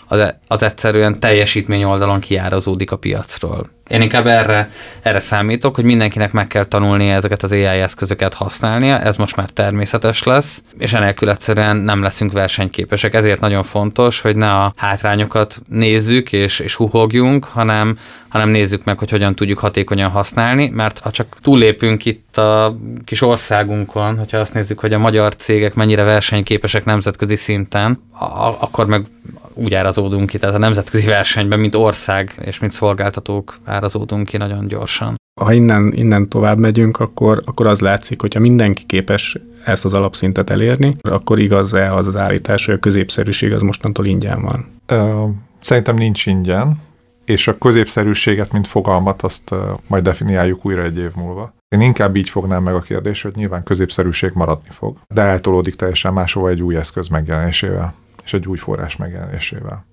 az, 0.07 0.19
e, 0.19 0.38
az 0.47 0.62
egyszerűen 0.62 1.21
teljesítmény 1.21 1.85
oldalon 1.85 2.21
kiárazódik 2.21 2.91
a 2.91 2.97
piacról. 2.97 3.71
Én 3.92 4.00
inkább 4.00 4.26
erre, 4.26 4.70
erre 5.02 5.18
számítok, 5.18 5.74
hogy 5.74 5.85
mindenkinek 5.85 6.33
meg 6.33 6.46
kell 6.46 6.64
tanulnia 6.64 7.14
ezeket 7.14 7.42
az 7.42 7.52
AI 7.52 7.64
eszközöket 7.64 8.35
használnia, 8.35 9.00
ez 9.00 9.16
most 9.16 9.37
már 9.37 9.50
természetes 9.50 10.22
lesz, 10.22 10.62
és 10.78 10.92
enélkül 10.92 11.31
egyszerűen 11.31 11.76
nem 11.76 12.02
leszünk 12.02 12.33
versenyképesek. 12.33 13.14
Ezért 13.14 13.40
nagyon 13.40 13.62
fontos, 13.62 14.20
hogy 14.20 14.37
ne 14.37 14.50
a 14.50 14.72
hátrányokat 14.76 15.61
nézzük 15.68 16.33
és, 16.33 16.59
és 16.59 16.74
huhogjunk, 16.74 17.44
hanem, 17.44 17.98
hanem 18.28 18.48
nézzük 18.48 18.85
meg, 18.85 18.98
hogy 18.98 19.11
hogyan 19.11 19.35
tudjuk 19.35 19.59
hatékonyan 19.59 20.11
használni, 20.11 20.68
mert 20.68 20.98
ha 20.98 21.11
csak 21.11 21.37
túlépünk 21.42 22.05
itt 22.05 22.37
a 22.37 22.76
kis 23.05 23.22
országunkon, 23.22 24.18
hogyha 24.18 24.38
azt 24.38 24.55
nézzük, 24.55 24.81
hogy 24.81 24.92
a 24.92 24.98
magyar 24.98 25.35
cégek 25.35 25.74
mennyire 25.74 26.02
versenyképesek 26.02 26.85
nemzetközi 26.85 27.37
szinten, 27.37 28.02
akkor 28.59 28.87
meg 28.87 29.07
úgy 29.55 29.74
árazódunk 29.74 30.28
ki, 30.28 30.38
tehát 30.38 30.55
a 30.55 30.59
nemzetközi 30.59 31.07
versenyben, 31.07 31.61
mint 31.61 31.74
ország 31.74 32.33
és 32.44 32.59
mint 32.59 32.72
szolgáltatók 32.72 33.59
árazódunk 33.83 34.27
ki 34.27 34.37
nagyon 34.37 34.66
gyorsan. 34.66 35.14
Ha 35.40 35.53
innen, 35.53 35.92
innen 35.92 36.29
tovább 36.29 36.59
megyünk, 36.59 37.01
akkor, 37.01 37.42
akkor 37.45 37.66
az 37.66 37.81
látszik, 37.81 38.21
hogyha 38.21 38.40
mindenki 38.40 38.87
képes 38.87 39.38
ezt 39.64 39.85
az 39.85 39.95
alapszintet 39.95 40.51
elérni, 40.51 40.97
akkor 41.01 41.38
igaz-e 41.38 41.95
az 41.95 42.07
az 42.07 42.16
állítás, 42.16 42.66
hogy 42.66 42.75
a 42.75 42.79
középszerűség 42.79 43.53
az 43.53 43.62
mostantól 43.62 44.07
ingyen 44.07 44.42
van? 44.42 44.66
Ö, 44.87 45.25
szerintem 45.61 45.95
nincs 45.95 46.27
ingyen, 46.27 46.81
és 47.25 47.49
a 47.49 47.59
középszerűséget, 47.59 48.53
mint 48.53 48.66
fogalmat, 48.66 49.23
azt 49.23 49.55
majd 49.87 50.05
definiáljuk 50.05 50.64
újra 50.64 50.83
egy 50.83 50.99
év 50.99 51.11
múlva. 51.16 51.55
Én 51.68 51.81
inkább 51.81 52.16
így 52.16 52.29
fognám 52.29 52.62
meg 52.62 52.75
a 52.75 52.81
kérdést, 52.81 53.23
hogy 53.23 53.33
nyilván 53.35 53.62
középszerűség 53.62 54.31
maradni 54.35 54.68
fog, 54.71 54.97
de 55.14 55.23
eltolódik 55.23 55.75
teljesen 55.75 56.12
máshova 56.12 56.49
egy 56.49 56.62
új 56.62 56.77
eszköz 56.77 57.09
megjelenésével 57.09 57.95
és 58.25 58.33
egy 58.33 58.49
új 58.49 58.57
forrás 58.57 58.97
megjelenésével. 58.97 59.85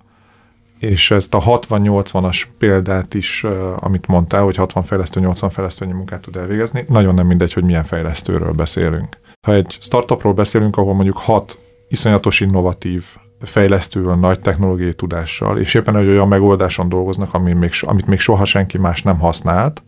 És 0.80 1.12
ezt 1.12 1.34
a 1.34 1.39
60-80-as 1.39 2.44
példát 2.58 3.13
is, 3.13 3.46
amit 3.80 4.08
mondtál, 4.08 4.44
hogy 4.44 4.56
60 4.56 4.84
fejlesztő, 4.84 5.20
80 5.20 5.50
fejlesztőnyi 5.50 5.92
munkát 5.92 6.22
tud 6.22 6.36
elvégezni, 6.36 6.86
nagyon 6.88 7.13
nem 7.13 7.28
mindegy, 7.28 7.54
hogy 7.54 7.63
milyen 7.63 7.84
fejlesztőről 7.84 8.52
beszélünk. 8.52 9.18
Ha 9.42 9.54
egy 9.54 9.78
startupról 9.80 10.34
beszélünk, 10.34 10.78
ahol 10.78 10.94
mondjuk 10.94 11.18
6 11.18 11.58
iszonyatos 11.88 12.39
innovatív 12.39 13.06
fejlesztőről, 13.42 14.15
nagy 14.15 14.39
technológiai 14.39 14.94
tudással, 14.94 15.58
és 15.58 15.74
éppen 15.74 15.96
egy 15.96 16.08
olyan 16.08 16.28
megoldáson 16.28 16.89
dolgoznak, 16.89 17.34
amit 17.34 17.60
még, 17.60 17.72
amit 17.82 18.08
még 18.08 18.20
soha 18.20 18.46
senki 18.46 18.78
más 18.78 19.02
nem 19.02 19.20
használt, 19.20 19.84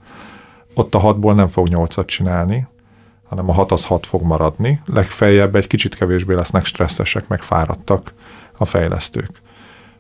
ott 0.74 0.96
a 0.96 1.00
hatból 1.00 1.34
nem 1.34 1.48
fog 1.48 1.68
nyolcat 1.68 2.06
csinálni, 2.06 2.68
hanem 3.28 3.50
a 3.50 3.54
hat 3.54 3.72
az 3.72 3.86
hat 3.86 4.06
fog 4.06 4.22
maradni. 4.22 4.82
Legfeljebb 4.86 5.56
egy 5.56 5.68
kicsit 5.68 5.96
kevésbé 5.96 6.34
lesznek 6.34 6.66
stresszesek, 6.66 7.28
meg 7.28 7.42
fáradtak 7.42 8.14
a 8.58 8.66
fejlesztők. 8.66 9.42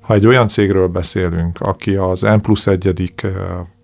Ha 0.02 0.14
egy 0.14 0.26
olyan 0.26 0.48
cégről 0.48 0.88
beszélünk, 0.88 1.62
aki 1.62 1.96
az 1.96 2.22
N 2.22 2.38
plusz 2.42 2.68
egyedik 2.68 3.28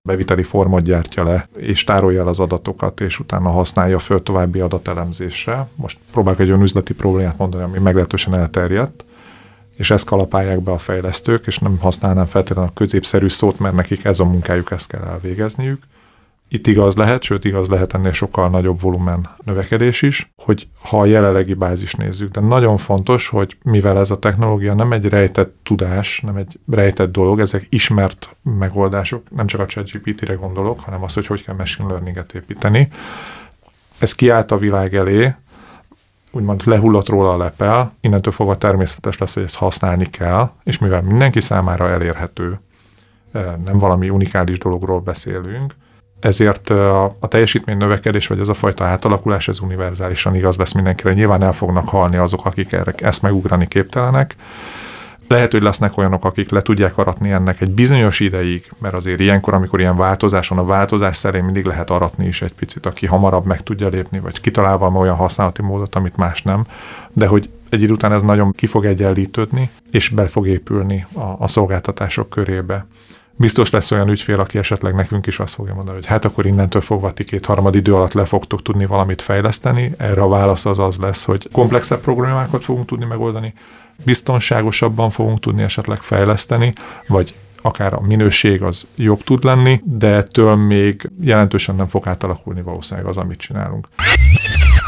beviteli 0.02 0.44
formot 0.44 0.84
gyártja 0.84 1.24
le, 1.24 1.46
és 1.56 1.84
tárolja 1.84 2.22
el 2.22 2.28
az 2.28 2.40
adatokat, 2.40 3.02
és 3.02 3.20
utána 3.20 3.50
használja 3.50 4.00
föl 4.00 4.24
további 4.24 4.60
adatelemzésre. 4.60 5.68
Most 5.76 5.98
próbálok 6.12 6.40
egy 6.40 6.48
olyan 6.48 6.62
üzleti 6.62 6.94
problémát 6.94 7.38
mondani, 7.38 7.64
ami 7.64 7.80
meglehetősen 7.80 8.36
elterjedt, 8.36 9.06
és 9.76 9.92
ezt 9.92 10.06
kalapálják 10.06 10.62
be 10.62 10.72
a 10.72 10.78
fejlesztők, 10.78 11.48
és 11.48 11.60
nem 11.60 11.78
használnám 11.80 12.26
feltétlenül 12.26 12.70
a 12.70 12.78
középszerű 12.78 13.28
szót, 13.28 13.60
mert 13.60 13.76
nekik 13.76 14.06
ez 14.06 14.20
a 14.20 14.26
munkájuk, 14.26 14.72
ezt 14.72 14.88
kell 14.88 15.04
elvégezniük 15.04 15.84
itt 16.50 16.68
igaz 16.68 16.96
lehet, 16.96 17.24
sőt 17.24 17.46
igaz 17.46 17.70
lehet 17.70 17.94
ennél 17.94 18.12
sokkal 18.12 18.50
nagyobb 18.50 18.82
volumen 18.82 19.30
növekedés 19.44 20.02
is, 20.02 20.32
hogy 20.36 20.68
ha 20.84 21.00
a 21.00 21.06
jelenlegi 21.06 21.54
bázis 21.54 21.94
nézzük, 21.94 22.32
de 22.32 22.40
nagyon 22.40 22.78
fontos, 22.78 23.28
hogy 23.28 23.58
mivel 23.64 23.98
ez 24.00 24.12
a 24.12 24.20
technológia 24.20 24.74
nem 24.74 24.92
egy 24.92 25.06
rejtett 25.06 25.56
tudás, 25.64 26.20
nem 26.20 26.36
egy 26.36 26.60
rejtett 26.70 27.12
dolog, 27.12 27.40
ezek 27.40 27.66
ismert 27.70 28.36
megoldások, 28.44 29.30
nem 29.30 29.48
csak 29.48 29.62
a 29.62 29.66
ChatGPT-re 29.66 30.34
gondolok, 30.34 30.80
hanem 30.80 31.04
az, 31.04 31.14
hogy 31.14 31.26
hogy 31.26 31.44
kell 31.44 31.56
machine 31.56 31.88
learning-et 31.88 32.34
építeni. 32.34 32.90
Ez 33.98 34.14
kiállt 34.14 34.52
a 34.52 34.58
világ 34.58 34.96
elé, 34.96 35.36
úgymond 36.32 36.62
lehullott 36.66 37.08
róla 37.08 37.34
a 37.34 37.38
lepel, 37.38 37.94
innentől 38.02 38.34
fogva 38.34 38.58
természetes 38.58 39.18
lesz, 39.18 39.34
hogy 39.34 39.44
ezt 39.44 39.58
használni 39.58 40.06
kell, 40.06 40.52
és 40.64 40.78
mivel 40.78 41.02
mindenki 41.02 41.42
számára 41.42 41.90
elérhető, 41.90 42.60
eh, 43.32 43.54
nem 43.66 43.78
valami 43.78 44.10
unikális 44.10 44.58
dologról 44.58 45.00
beszélünk, 45.00 45.76
ezért 46.20 46.70
a, 46.70 47.06
a 47.06 47.28
teljesítmény 47.28 47.78
növekedés, 47.78 48.28
vagy 48.28 48.40
ez 48.40 48.50
a 48.50 48.54
fajta 48.54 48.84
átalakulás, 48.84 49.48
ez 49.48 49.60
univerzálisan 49.60 50.36
igaz 50.36 50.58
lesz 50.58 50.74
mindenkire. 50.74 51.14
Nyilván 51.14 51.44
el 51.44 51.52
fognak 51.52 51.90
halni 51.90 52.18
azok, 52.18 52.46
akik 52.46 52.72
erre, 52.72 52.94
ezt 52.98 53.22
megugrani 53.22 53.68
képtelenek. 53.68 54.36
Lehet, 55.28 55.52
hogy 55.52 55.64
lesznek 55.64 55.98
olyanok, 55.98 56.26
akik 56.26 56.50
le 56.50 56.62
tudják 56.62 56.98
aratni 56.98 57.32
ennek 57.32 57.62
egy 57.62 57.70
bizonyos 57.70 58.20
ideig, 58.20 58.72
mert 58.80 58.94
azért 58.94 59.20
ilyenkor, 59.20 59.54
amikor 59.54 59.80
ilyen 59.80 59.98
változás 59.98 60.48
van, 60.48 60.60
a 60.60 60.66
változás 60.66 61.18
szerint 61.18 61.46
mindig 61.46 61.66
lehet 61.66 61.90
aratni 61.90 62.26
is 62.26 62.42
egy 62.42 62.54
picit, 62.54 62.86
aki 62.86 63.06
hamarabb 63.06 63.46
meg 63.46 63.64
tudja 63.64 63.88
lépni, 63.88 64.20
vagy 64.20 64.42
kitalál 64.42 64.78
valami 64.78 64.98
olyan 64.98 65.16
használati 65.16 65.62
módot, 65.62 65.96
amit 65.96 66.18
más 66.18 66.42
nem, 66.42 66.66
de 67.14 67.28
hogy 67.28 67.50
egy 67.70 67.82
idő 67.82 67.94
után 67.94 68.12
ez 68.12 68.22
nagyon 68.22 68.52
ki 68.52 68.68
fog 68.68 68.86
egyenlítődni, 68.86 69.70
és 69.92 70.10
be 70.10 70.28
fog 70.28 70.48
épülni 70.48 71.06
a, 71.14 71.36
a 71.40 71.48
szolgáltatások 71.48 72.30
körébe 72.30 72.86
biztos 73.38 73.70
lesz 73.70 73.92
olyan 73.92 74.10
ügyfél, 74.10 74.40
aki 74.40 74.58
esetleg 74.58 74.96
nekünk 74.96 75.28
is 75.28 75.40
azt 75.40 75.54
fogja 75.54 75.74
mondani, 75.74 75.96
hogy 75.96 76.06
hát 76.06 76.26
akkor 76.26 76.46
innentől 76.46 76.82
fogva 76.82 77.14
ti 77.14 77.24
két 77.24 77.46
harmad 77.46 77.76
idő 77.76 77.94
alatt 77.94 78.14
le 78.14 78.26
fogtok 78.26 78.62
tudni 78.62 78.86
valamit 78.86 79.22
fejleszteni. 79.22 79.92
Erre 79.98 80.22
a 80.22 80.28
válasz 80.28 80.66
az 80.66 80.80
az 80.80 80.98
lesz, 80.98 81.24
hogy 81.24 81.50
komplexebb 81.52 82.00
problémákat 82.00 82.64
fogunk 82.64 82.86
tudni 82.86 83.06
megoldani, 83.06 83.54
biztonságosabban 84.04 85.10
fogunk 85.10 85.40
tudni 85.40 85.64
esetleg 85.64 86.02
fejleszteni, 86.02 86.74
vagy 87.08 87.34
akár 87.62 87.94
a 87.94 88.02
minőség 88.02 88.62
az 88.62 88.88
jobb 88.96 89.24
tud 89.24 89.44
lenni, 89.44 89.82
de 89.84 90.08
ettől 90.08 90.56
még 90.56 91.10
jelentősen 91.22 91.76
nem 91.76 91.88
fog 91.88 92.08
átalakulni 92.08 92.62
valószínűleg 92.62 93.10
az, 93.10 93.18
amit 93.18 93.40
csinálunk. 93.40 93.88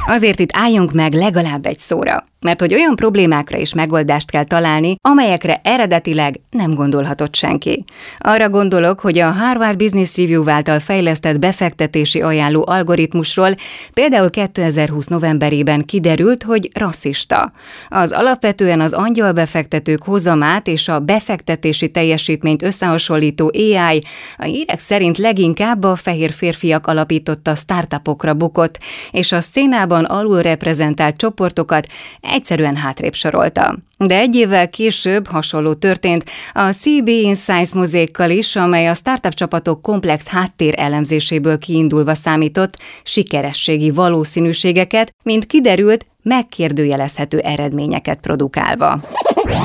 Azért 0.05 0.39
itt 0.39 0.49
álljunk 0.53 0.93
meg 0.93 1.13
legalább 1.13 1.65
egy 1.65 1.77
szóra 1.77 2.25
mert 2.41 2.59
hogy 2.59 2.73
olyan 2.73 2.95
problémákra 2.95 3.57
is 3.57 3.73
megoldást 3.73 4.31
kell 4.31 4.43
találni, 4.43 4.95
amelyekre 5.01 5.59
eredetileg 5.63 6.39
nem 6.49 6.73
gondolhatott 6.73 7.35
senki. 7.35 7.83
Arra 8.17 8.49
gondolok, 8.49 8.99
hogy 8.99 9.19
a 9.19 9.31
Harvard 9.31 9.77
Business 9.77 10.15
Review 10.15 10.49
által 10.49 10.79
fejlesztett 10.79 11.39
befektetési 11.39 12.21
ajánló 12.21 12.65
algoritmusról 12.67 13.55
például 13.93 14.29
2020 14.29 15.07
novemberében 15.07 15.85
kiderült, 15.85 16.43
hogy 16.43 16.69
rasszista. 16.73 17.51
Az 17.89 18.11
alapvetően 18.11 18.81
az 18.81 18.93
angyal 18.93 19.31
befektetők 19.31 20.03
hozamát 20.03 20.67
és 20.67 20.87
a 20.87 20.99
befektetési 20.99 21.91
teljesítményt 21.91 22.63
összehasonlító 22.63 23.51
AI 23.53 24.03
a 24.37 24.43
hírek 24.43 24.79
szerint 24.79 25.17
leginkább 25.17 25.83
a 25.83 25.95
fehér 25.95 26.31
férfiak 26.31 26.87
alapította 26.87 27.55
startupokra 27.55 28.33
bukott, 28.33 28.77
és 29.11 29.31
a 29.31 29.39
szénában 29.39 30.05
alulreprezentált 30.05 31.17
csoportokat 31.17 31.87
egyszerűen 32.29 32.75
hátrébb 32.75 33.13
sorolta. 33.13 33.77
De 33.97 34.17
egy 34.17 34.35
évvel 34.35 34.69
később 34.69 35.27
hasonló 35.27 35.73
történt 35.73 36.23
a 36.53 36.71
CB 36.71 37.07
Insights 37.07 37.73
mozékkal 37.73 38.29
is, 38.29 38.55
amely 38.55 38.87
a 38.87 38.93
startup 38.93 39.33
csapatok 39.33 39.81
komplex 39.81 40.27
háttér 40.27 40.73
elemzéséből 40.77 41.57
kiindulva 41.57 42.13
számított 42.13 42.77
sikerességi 43.03 43.91
valószínűségeket, 43.91 45.13
mint 45.23 45.45
kiderült, 45.45 46.05
megkérdőjelezhető 46.23 47.37
eredményeket 47.37 48.19
produkálva. 48.19 49.01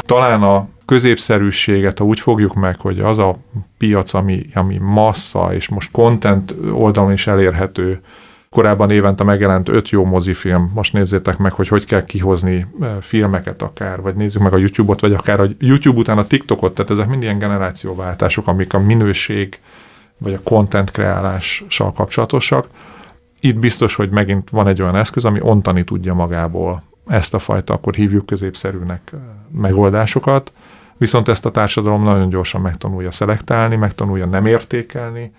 Talán 0.01 0.43
a 0.43 0.69
középszerűséget, 0.85 1.99
ha 1.99 2.05
úgy 2.05 2.21
fogjuk 2.21 2.55
meg, 2.55 2.81
hogy 2.81 3.01
az 3.01 3.19
a 3.19 3.35
piac, 3.79 4.15
ami, 4.15 4.43
ami 4.55 4.79
massza, 4.81 5.55
és 5.55 5.69
most 5.69 5.91
content 5.91 6.55
oldalon 6.73 7.13
is 7.13 7.27
elérhető, 7.27 8.01
korábban 8.55 8.91
évente 8.91 9.25
megjelent 9.25 9.69
öt 9.69 9.89
jó 9.89 10.05
mozifilm, 10.05 10.71
most 10.75 10.93
nézzétek 10.93 11.39
meg, 11.39 11.53
hogy 11.53 11.69
hogy 11.69 11.85
kell 11.85 12.05
kihozni 12.05 12.67
eh, 12.81 12.91
filmeket 13.01 13.63
akár, 13.63 14.01
vagy 14.01 14.15
nézzük 14.15 14.43
meg 14.43 14.53
a 14.53 14.57
YouTube-ot, 14.57 15.01
vagy 15.01 15.13
akár 15.13 15.41
a 15.41 15.47
YouTube 15.59 15.99
után 15.99 16.19
a 16.19 16.27
TikTokot, 16.27 16.75
tehát 16.75 16.91
ezek 16.91 17.09
mind 17.09 17.23
ilyen 17.23 17.39
generációváltások, 17.39 18.47
amik 18.47 18.75
a 18.75 18.79
minőség, 18.79 19.59
vagy 20.19 20.33
a 20.33 20.43
content 20.43 20.91
kreálással 20.91 21.93
kapcsolatosak. 21.93 22.67
Itt 23.41 23.59
biztos, 23.59 23.95
hogy 23.95 24.11
megint 24.11 24.51
van 24.51 24.67
egy 24.67 24.83
olyan 24.83 24.97
eszköz, 24.97 25.25
ami 25.25 25.41
ontani 25.41 25.85
tudja 25.85 26.15
magából 26.15 26.83
ezt 27.07 27.35
a 27.35 27.39
fajta, 27.39 27.75
akkor 27.75 27.95
hívjuk 27.95 28.27
középszerűnek 28.27 29.01
eh, 29.13 29.19
megoldásokat, 29.53 30.53
viszont 30.97 31.29
ezt 31.29 31.47
a 31.47 31.51
társadalom 31.51 32.03
nagyon 32.03 32.29
gyorsan 32.29 32.61
megtanulja 32.61 33.11
szelektálni, 33.11 33.77
megtanulja 33.77 34.27
nem 34.27 34.47
értékelni, 34.47 35.33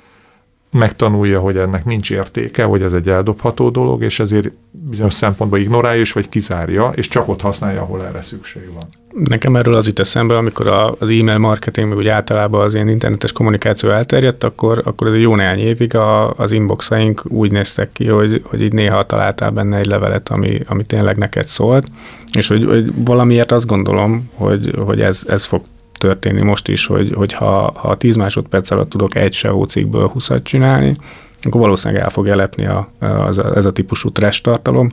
megtanulja, 0.75 1.39
hogy 1.39 1.57
ennek 1.57 1.85
nincs 1.85 2.11
értéke, 2.11 2.63
hogy 2.63 2.81
ez 2.81 2.93
egy 2.93 3.09
eldobható 3.09 3.69
dolog, 3.69 4.03
és 4.03 4.19
ezért 4.19 4.51
bizonyos 4.71 5.13
szempontból 5.13 5.59
ignorálja 5.59 6.01
is, 6.01 6.11
vagy 6.11 6.29
kizárja, 6.29 6.91
és 6.95 7.07
csak 7.07 7.27
ott 7.27 7.41
használja, 7.41 7.81
ahol 7.81 8.05
erre 8.05 8.21
szükség 8.21 8.73
van. 8.73 8.83
Nekem 9.23 9.55
erről 9.55 9.75
az 9.75 9.87
jut 9.87 9.99
eszembe, 9.99 10.37
amikor 10.37 10.67
az 10.99 11.09
e-mail 11.09 11.37
marketing, 11.37 11.87
meg 11.87 11.97
úgy 11.97 12.07
általában 12.07 12.61
az 12.61 12.73
ilyen 12.73 12.89
internetes 12.89 13.31
kommunikáció 13.31 13.89
elterjedt, 13.89 14.43
akkor, 14.43 14.81
akkor 14.83 15.07
ez 15.07 15.13
egy 15.13 15.21
jó 15.21 15.35
néhány 15.35 15.59
évig 15.59 15.95
a, 15.95 16.31
az 16.33 16.51
inboxaink 16.51 17.23
úgy 17.27 17.51
néztek 17.51 17.91
ki, 17.91 18.07
hogy, 18.07 18.41
hogy 18.43 18.61
így 18.61 18.73
néha 18.73 19.03
találtál 19.03 19.51
benne 19.51 19.77
egy 19.77 19.85
levelet, 19.85 20.29
ami, 20.29 20.59
ami 20.67 20.85
tényleg 20.85 21.17
neked 21.17 21.45
szólt, 21.45 21.87
és 22.31 22.47
hogy, 22.47 22.65
hogy 22.65 22.91
valamiért 23.05 23.51
azt 23.51 23.65
gondolom, 23.65 24.29
hogy, 24.33 24.73
hogy 24.85 25.01
ez, 25.01 25.23
ez 25.27 25.43
fog 25.43 25.61
történni 25.97 26.41
most 26.41 26.67
is, 26.67 26.85
hogy, 26.85 27.11
hogy 27.13 27.33
ha, 27.33 27.71
ha 27.75 27.97
10 27.97 28.15
másodperc 28.15 28.71
alatt 28.71 28.89
tudok 28.89 29.15
egy 29.15 29.33
SEO 29.33 29.65
cikkből 29.65 30.07
20 30.07 30.31
csinálni, 30.43 30.95
akkor 31.41 31.61
valószínűleg 31.61 32.03
el 32.03 32.09
fog 32.09 32.27
elepni 32.27 32.65
a, 32.65 32.89
az, 32.99 33.39
ez 33.39 33.65
a 33.65 33.71
típusú 33.71 34.09
trash 34.09 34.41
tartalom, 34.41 34.89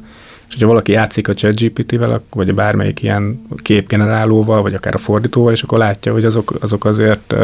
és 0.49 0.59
hogyha 0.59 0.67
valaki 0.67 0.93
játszik 0.93 1.29
a 1.29 1.35
ChatGPT-vel, 1.35 2.23
vagy 2.31 2.55
bármelyik 2.55 3.03
ilyen 3.03 3.47
képgenerálóval, 3.57 4.63
vagy 4.63 4.75
akár 4.75 4.95
a 4.95 4.99
fordítóval, 4.99 5.53
és 5.53 5.63
akkor 5.63 5.79
látja, 5.79 6.13
hogy 6.13 6.25
azok, 6.25 6.55
azok 6.61 6.85
azért 6.85 7.35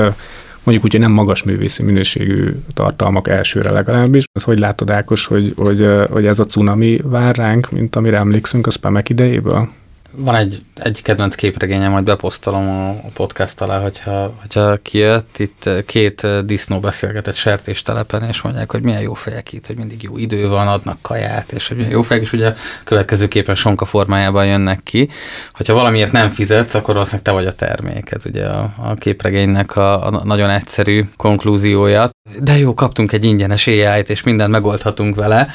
mondjuk 0.63 0.85
úgy, 0.85 0.93
hogy 0.93 1.01
nem 1.01 1.13
magas 1.13 1.43
művészi 1.43 1.83
minőségű 1.83 2.55
tartalmak 2.75 3.29
elsőre 3.29 3.71
legalábbis. 3.71 4.25
Az 4.33 4.43
hogy 4.43 4.59
látod, 4.59 4.91
Ákos, 4.91 5.27
hogy, 5.27 5.53
hogy, 5.57 5.89
hogy 6.11 6.27
ez 6.27 6.39
a 6.39 6.45
cunami 6.45 7.01
vár 7.05 7.37
ránk, 7.37 7.71
mint 7.71 7.97
amire 7.97 8.17
emlékszünk 8.17 8.67
a 8.67 8.71
spamek 8.71 9.09
idejéből? 9.09 9.69
Van 10.11 10.35
egy, 10.35 10.63
egy 10.75 11.03
kedvenc 11.03 11.35
képregényem, 11.35 11.91
majd 11.91 12.05
beposztolom 12.05 12.69
a, 12.69 13.09
podcast 13.15 13.61
alá, 13.61 13.81
hogyha, 13.81 14.35
hogyha 14.41 14.77
kijött. 14.77 15.39
Itt 15.39 15.69
két 15.87 16.45
disznó 16.45 16.81
beszélgetett 16.81 17.35
sertéstelepen, 17.35 18.23
és 18.23 18.43
mondják, 18.43 18.71
hogy 18.71 18.83
milyen 18.83 19.01
jó 19.01 19.15
fejek 19.15 19.53
itt, 19.53 19.67
hogy 19.67 19.77
mindig 19.77 20.03
jó 20.03 20.17
idő 20.17 20.49
van, 20.49 20.69
adnak 20.69 20.99
kaját, 21.03 21.53
és 21.53 21.69
hogy 21.69 21.77
milyen 21.77 21.93
jó 21.93 22.03
fejek, 22.03 22.23
és 22.23 22.33
ugye 22.33 22.55
következőképpen 22.85 23.55
sonka 23.55 23.85
formájában 23.85 24.47
jönnek 24.47 24.83
ki. 24.83 25.09
Hogyha 25.51 25.75
valamiért 25.75 26.13
nem 26.13 26.29
fizetsz, 26.29 26.75
akkor 26.75 26.95
valószínűleg 26.95 27.25
te 27.25 27.33
vagy 27.33 27.47
a 27.47 27.55
termék. 27.55 28.11
Ez 28.11 28.27
ugye 28.27 28.47
a, 28.47 28.75
a 28.77 28.95
képregénynek 28.95 29.77
a, 29.77 30.07
a 30.07 30.25
nagyon 30.25 30.51
egyszerű 30.51 31.05
konklúziója. 31.17 32.11
De 32.41 32.59
jó, 32.59 32.75
kaptunk 32.75 33.13
egy 33.13 33.25
ingyenes 33.25 33.67
ai 33.67 34.03
és 34.07 34.23
mindent 34.23 34.51
megoldhatunk 34.51 35.15
vele. 35.15 35.49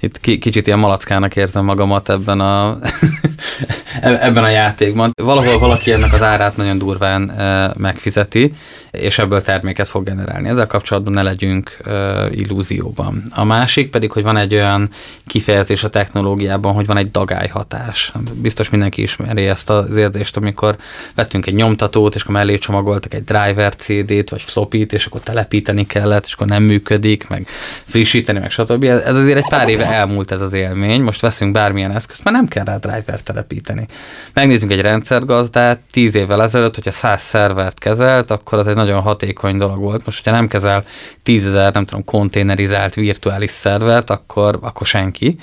Itt 0.00 0.20
kicsit 0.20 0.66
ilyen 0.66 0.78
malackának 0.78 1.36
érzem 1.36 1.64
magamat 1.64 2.08
ebben 2.08 2.40
a 2.40 2.78
E-, 4.00 4.18
ebben 4.26 4.44
a 4.44 4.48
játékban. 4.48 5.10
Valahol 5.22 5.58
valaki 5.58 5.92
ennek 5.92 6.12
az 6.12 6.22
árát 6.22 6.56
nagyon 6.56 6.78
durván 6.78 7.30
e, 7.30 7.72
megfizeti, 7.76 8.52
és 8.90 9.18
ebből 9.18 9.42
terméket 9.42 9.88
fog 9.88 10.04
generálni. 10.04 10.48
Ezzel 10.48 10.66
kapcsolatban 10.66 11.12
ne 11.12 11.22
legyünk 11.22 11.76
e, 11.84 12.26
illúzióban. 12.30 13.22
A 13.34 13.44
másik 13.44 13.90
pedig, 13.90 14.12
hogy 14.12 14.22
van 14.22 14.36
egy 14.36 14.54
olyan 14.54 14.88
kifejezés 15.26 15.84
a 15.84 15.88
technológiában, 15.88 16.72
hogy 16.72 16.86
van 16.86 16.96
egy 16.96 17.10
dagályhatás. 17.10 18.12
Biztos 18.34 18.68
mindenki 18.70 19.02
ismeri 19.02 19.46
ezt 19.46 19.70
az 19.70 19.96
érzést, 19.96 20.36
amikor 20.36 20.76
vettünk 21.14 21.46
egy 21.46 21.54
nyomtatót, 21.54 22.14
és 22.14 22.22
akkor 22.22 22.34
mellé 22.34 22.58
csomagoltak 22.58 23.14
egy 23.14 23.24
driver 23.24 23.74
CD-t, 23.74 24.30
vagy 24.30 24.42
flopit, 24.42 24.92
és 24.92 25.06
akkor 25.06 25.20
telepíteni 25.20 25.86
kellett, 26.18 26.26
és 26.26 26.32
akkor 26.32 26.46
nem 26.46 26.62
működik, 26.62 27.28
meg 27.28 27.46
frissíteni, 27.84 28.38
meg 28.38 28.50
stb. 28.50 28.84
Ez 28.84 29.14
azért 29.14 29.36
egy 29.36 29.48
pár 29.48 29.68
éve 29.68 29.86
elmúlt 29.86 30.30
ez 30.30 30.40
az 30.40 30.52
élmény. 30.52 31.02
Most 31.02 31.20
veszünk 31.20 31.52
bármilyen 31.52 31.94
eszközt, 31.94 32.24
már 32.24 32.34
nem 32.34 32.46
kell 32.46 32.64
rá 32.64 32.76
driver 32.76 33.20
telepíteni. 33.20 33.86
Megnézzünk 34.32 34.72
egy 34.72 34.80
rendszergazdát, 34.80 35.78
tíz 35.90 36.14
évvel 36.14 36.42
ezelőtt, 36.42 36.74
hogyha 36.74 36.90
száz 36.90 37.22
szervert 37.22 37.78
kezelt, 37.78 38.30
akkor 38.30 38.58
az 38.58 38.66
egy 38.66 38.74
nagyon 38.74 39.00
hatékony 39.00 39.56
dolog 39.56 39.78
volt. 39.78 40.04
Most, 40.04 40.24
hogyha 40.24 40.38
nem 40.38 40.48
kezel 40.48 40.84
tízezer, 41.22 41.72
nem 41.72 41.84
tudom, 41.84 42.04
konténerizált 42.04 42.94
virtuális 42.94 43.50
szervert, 43.50 44.10
akkor, 44.10 44.58
akkor 44.62 44.86
senki. 44.86 45.36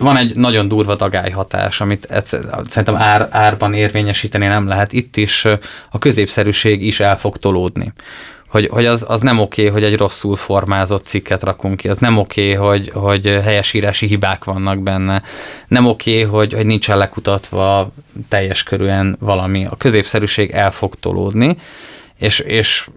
Van 0.00 0.16
egy 0.16 0.36
nagyon 0.36 0.68
durva 0.68 0.94
dagályhatás, 0.94 1.80
amit 1.80 2.08
szerintem 2.64 2.96
ár, 2.96 3.28
árban 3.30 3.74
érvényesíteni 3.74 4.46
nem 4.46 4.66
lehet. 4.66 4.92
Itt 4.92 5.16
is 5.16 5.44
a 5.90 5.98
középszerűség 5.98 6.82
is 6.82 7.00
el 7.00 7.18
fog 7.18 7.36
tolódni 7.36 7.92
hogy, 8.56 8.68
hogy 8.72 8.86
az, 8.86 9.04
az 9.08 9.20
nem 9.20 9.38
oké, 9.38 9.66
hogy 9.66 9.84
egy 9.84 9.96
rosszul 9.96 10.36
formázott 10.36 11.06
cikket 11.06 11.42
rakunk 11.42 11.76
ki, 11.76 11.88
az 11.88 11.98
nem 11.98 12.18
oké, 12.18 12.52
hogy, 12.52 12.90
hogy 12.94 13.26
helyesírási 13.26 14.06
hibák 14.06 14.44
vannak 14.44 14.82
benne, 14.82 15.22
nem 15.68 15.86
oké, 15.86 16.22
hogy, 16.22 16.52
hogy 16.52 16.66
nincsen 16.66 16.98
lekutatva 16.98 17.90
teljes 18.28 18.62
körűen 18.62 19.16
valami. 19.20 19.66
A 19.70 19.76
középszerűség 19.76 20.50
el 20.50 20.72
fog 20.72 20.94
tolódni, 20.94 21.56
és, 22.18 22.38
és 22.38 22.88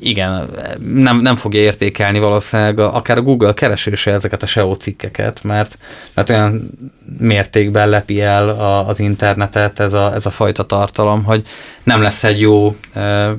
igen, 0.00 0.50
nem, 0.94 1.20
nem 1.20 1.36
fogja 1.36 1.60
értékelni 1.60 2.18
valószínűleg 2.18 2.80
a, 2.80 2.94
akár 2.94 3.18
a 3.18 3.22
Google 3.22 3.52
keresőse 3.52 4.12
ezeket 4.12 4.42
a 4.42 4.46
SEO 4.46 4.74
cikkeket, 4.74 5.42
mert, 5.42 5.78
mert 6.14 6.30
olyan 6.30 6.70
mértékben 7.18 7.88
lepi 7.88 8.20
el 8.20 8.48
a, 8.48 8.88
az 8.88 8.98
internetet 8.98 9.80
ez 9.80 9.92
a, 9.92 10.14
ez 10.14 10.26
a 10.26 10.30
fajta 10.30 10.66
tartalom, 10.66 11.24
hogy 11.24 11.46
nem 11.82 12.02
lesz 12.02 12.24
egy 12.24 12.40
jó 12.40 12.76
e, 12.92 13.34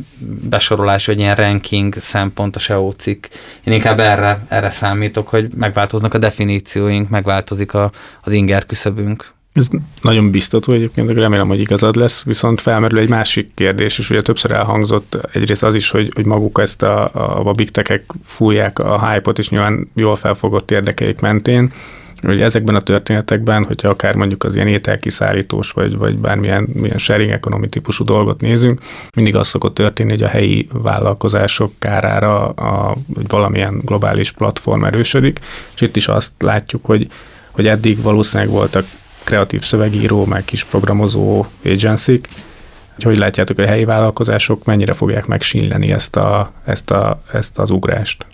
besorolás, 0.50 1.06
vagy 1.06 1.20
ilyen 1.20 1.36
ranking 1.36 1.96
szempont 1.98 2.56
a 2.56 2.60
SEO 2.60 2.92
cikk. 2.92 3.26
Én 3.64 3.74
inkább 3.74 4.00
erre, 4.00 4.46
erre 4.50 4.70
számítok, 4.70 5.28
hogy 5.28 5.56
megváltoznak 5.56 6.14
a 6.14 6.18
definícióink, 6.18 7.10
megváltozik 7.10 7.74
a, 7.74 7.92
az 8.22 8.32
inger 8.32 8.66
küszöbünk. 8.66 9.34
Ez 9.54 9.68
nagyon 10.02 10.32
biztató 10.32 10.74
egyébként, 10.74 11.18
remélem, 11.18 11.48
hogy 11.48 11.60
igazad 11.60 11.96
lesz, 11.96 12.24
viszont 12.24 12.62
felmerül 12.62 13.00
egy 13.00 13.10
másik 13.10 13.52
kérdés, 13.56 14.00
és 14.00 14.10
ugye 14.10 14.22
többször 14.22 14.52
elhangzott 14.52 15.18
egyrészt 15.34 15.64
az 15.64 15.76
is, 15.76 15.90
hogy, 15.90 16.12
hogy 16.16 16.26
maguk 16.26 16.60
ezt 16.60 16.84
a, 16.84 17.04
a, 17.14 17.48
a 17.48 17.52
big 17.52 17.72
tech 17.72 18.02
fújják 18.24 18.80
a 18.80 19.10
hype-ot, 19.10 19.38
és 19.38 19.50
nyilván 19.50 19.92
jól 19.96 20.16
felfogott 20.16 20.72
érdekeik 20.72 21.20
mentén, 21.20 21.72
hogy 22.22 22.42
ezekben 22.42 22.76
a 22.76 22.82
történetekben, 22.82 23.64
hogyha 23.64 23.90
akár 23.90 24.16
mondjuk 24.16 24.44
az 24.44 24.56
ilyen 24.56 24.68
ételkiszállítós, 24.68 25.72
vagy, 25.72 25.98
vagy 25.98 26.18
bármilyen 26.18 26.68
milyen 26.74 26.98
sharing 26.98 27.32
economy 27.32 27.70
típusú 27.70 28.04
dolgot 28.04 28.42
nézünk, 28.42 28.82
mindig 29.16 29.36
az 29.36 29.48
szokott 29.48 29.74
történni, 29.74 30.10
hogy 30.10 30.24
a 30.24 30.28
helyi 30.28 30.68
vállalkozások 30.72 31.72
kárára 31.80 32.50
a, 32.50 32.96
hogy 33.14 33.28
valamilyen 33.28 33.82
globális 33.86 34.32
platform 34.32 34.84
erősödik, 34.84 35.40
és 35.76 35.82
itt 35.82 35.96
is 35.96 36.08
azt 36.08 36.32
látjuk, 36.40 36.86
hogy 36.86 37.08
hogy 37.52 37.68
eddig 37.68 38.02
valószínűleg 38.02 38.52
voltak 38.52 38.86
kreatív 39.24 39.64
szövegíró, 39.64 40.26
meg 40.26 40.46
kis 40.46 40.64
programozó 40.64 41.46
agency 41.66 42.22
hogy 43.04 43.18
látjátok, 43.18 43.58
a 43.58 43.66
helyi 43.66 43.86
vállalkozások 43.86 44.66
mennyire 44.66 44.94
fogják 44.94 45.26
megsínleni 45.26 45.92
ezt, 45.92 46.16
a, 46.16 46.52
ezt, 46.66 46.92
a, 46.92 47.22
ezt 47.34 47.60
az 47.60 47.70
ugrást? 47.70 48.26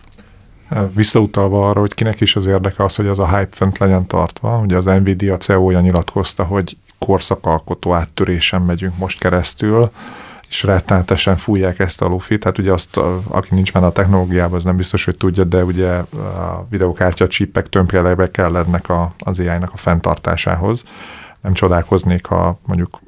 Visszautalva 0.94 1.70
arra, 1.70 1.80
hogy 1.80 1.94
kinek 1.94 2.22
is 2.22 2.36
az 2.36 2.46
érdeke 2.46 2.84
az, 2.84 2.96
hogy 2.96 3.08
az 3.08 3.20
a 3.20 3.38
hype 3.38 3.56
fent 3.56 3.78
legyen 3.78 4.08
tartva. 4.08 4.58
Ugye 4.58 4.76
az 4.76 4.86
Nvidia 4.86 5.38
CEO-ja 5.38 5.80
nyilatkozta, 5.80 6.44
hogy 6.44 6.78
korszakalkotó 7.00 7.94
áttörésen 7.94 8.62
megyünk 8.62 8.98
most 8.98 9.20
keresztül, 9.20 9.92
és 10.50 10.64
rettenetesen 10.64 11.38
fújják 11.38 11.80
ezt 11.80 12.02
a 12.02 12.08
lufit. 12.08 12.40
Tehát 12.40 12.58
ugye 12.58 12.72
azt, 12.72 12.98
aki 13.28 13.56
nincs 13.56 13.74
már 13.74 13.84
a 13.84 13.92
technológiában, 13.92 14.56
az 14.56 14.64
nem 14.64 14.76
biztos, 14.76 15.06
hogy 15.06 15.18
tudja, 15.18 15.44
de 15.44 15.64
ugye 15.64 15.90
a 15.90 16.66
videokártya 16.70 17.28
csípek 17.28 17.68
tömbjelebe 17.68 18.32
kellednek 18.32 18.90
a, 18.90 19.14
az 19.20 19.40
AI-nak 19.40 19.74
a 19.74 19.78
fenntartásához. 19.78 20.84
Nem 21.42 21.54
csodálkoznék, 21.54 22.26
ha 22.26 22.60
mondjuk 22.66 23.00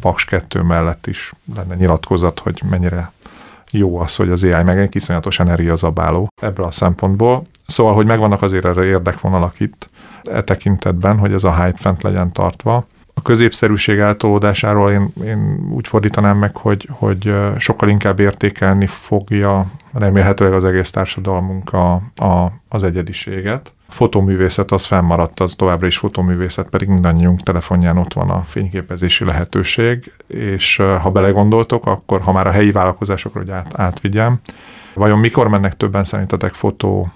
Paks 0.00 0.24
2 0.24 0.62
mellett 0.62 1.06
is 1.06 1.32
lenne 1.54 1.74
nyilatkozat, 1.74 2.38
hogy 2.38 2.62
mennyire 2.70 3.12
jó 3.70 3.98
az, 3.98 4.16
hogy 4.16 4.30
az 4.30 4.44
AI 4.44 4.62
meg 4.62 4.78
egy 4.78 4.88
kiszonyatosan 4.88 5.46
energiazabáló 5.46 6.28
ebből 6.42 6.66
a 6.66 6.70
szempontból. 6.70 7.46
Szóval, 7.66 7.94
hogy 7.94 8.06
megvannak 8.06 8.42
azért 8.42 8.64
erre 8.64 8.84
érdekvonalak 8.84 9.60
itt 9.60 9.88
e 10.24 10.42
tekintetben, 10.42 11.18
hogy 11.18 11.32
ez 11.32 11.44
a 11.44 11.62
hype 11.62 11.78
fent 11.78 12.02
legyen 12.02 12.32
tartva 12.32 12.86
a 13.18 13.22
középszerűség 13.22 13.98
eltolódásáról 13.98 14.90
én, 14.90 15.08
én 15.24 15.68
úgy 15.72 15.88
fordítanám 15.88 16.38
meg, 16.38 16.56
hogy, 16.56 16.88
hogy 16.90 17.34
sokkal 17.58 17.88
inkább 17.88 18.18
értékelni 18.20 18.86
fogja 18.86 19.66
remélhetőleg 19.92 20.54
az 20.54 20.64
egész 20.64 20.90
társadalmunk 20.90 21.72
a, 21.72 21.92
a, 22.16 22.52
az 22.68 22.82
egyediséget. 22.82 23.72
A 23.88 23.92
fotoművészet 23.92 24.70
az 24.70 24.84
fennmaradt, 24.84 25.40
az 25.40 25.54
továbbra 25.54 25.86
is 25.86 25.98
fotoművészet, 25.98 26.68
pedig 26.68 26.88
mindannyiunk 26.88 27.40
telefonján 27.40 27.98
ott 27.98 28.12
van 28.12 28.30
a 28.30 28.42
fényképezési 28.42 29.24
lehetőség, 29.24 30.12
és 30.26 30.76
ha 30.76 31.10
belegondoltok, 31.10 31.86
akkor 31.86 32.20
ha 32.20 32.32
már 32.32 32.46
a 32.46 32.50
helyi 32.50 32.72
vállalkozásokra 32.72 33.38
hogy 33.40 33.50
át, 33.50 33.80
átvigyem, 33.80 34.40
vajon 34.94 35.18
mikor 35.18 35.48
mennek 35.48 35.76
többen 35.76 36.04
szerintetek 36.04 36.54
fotó 36.54 37.12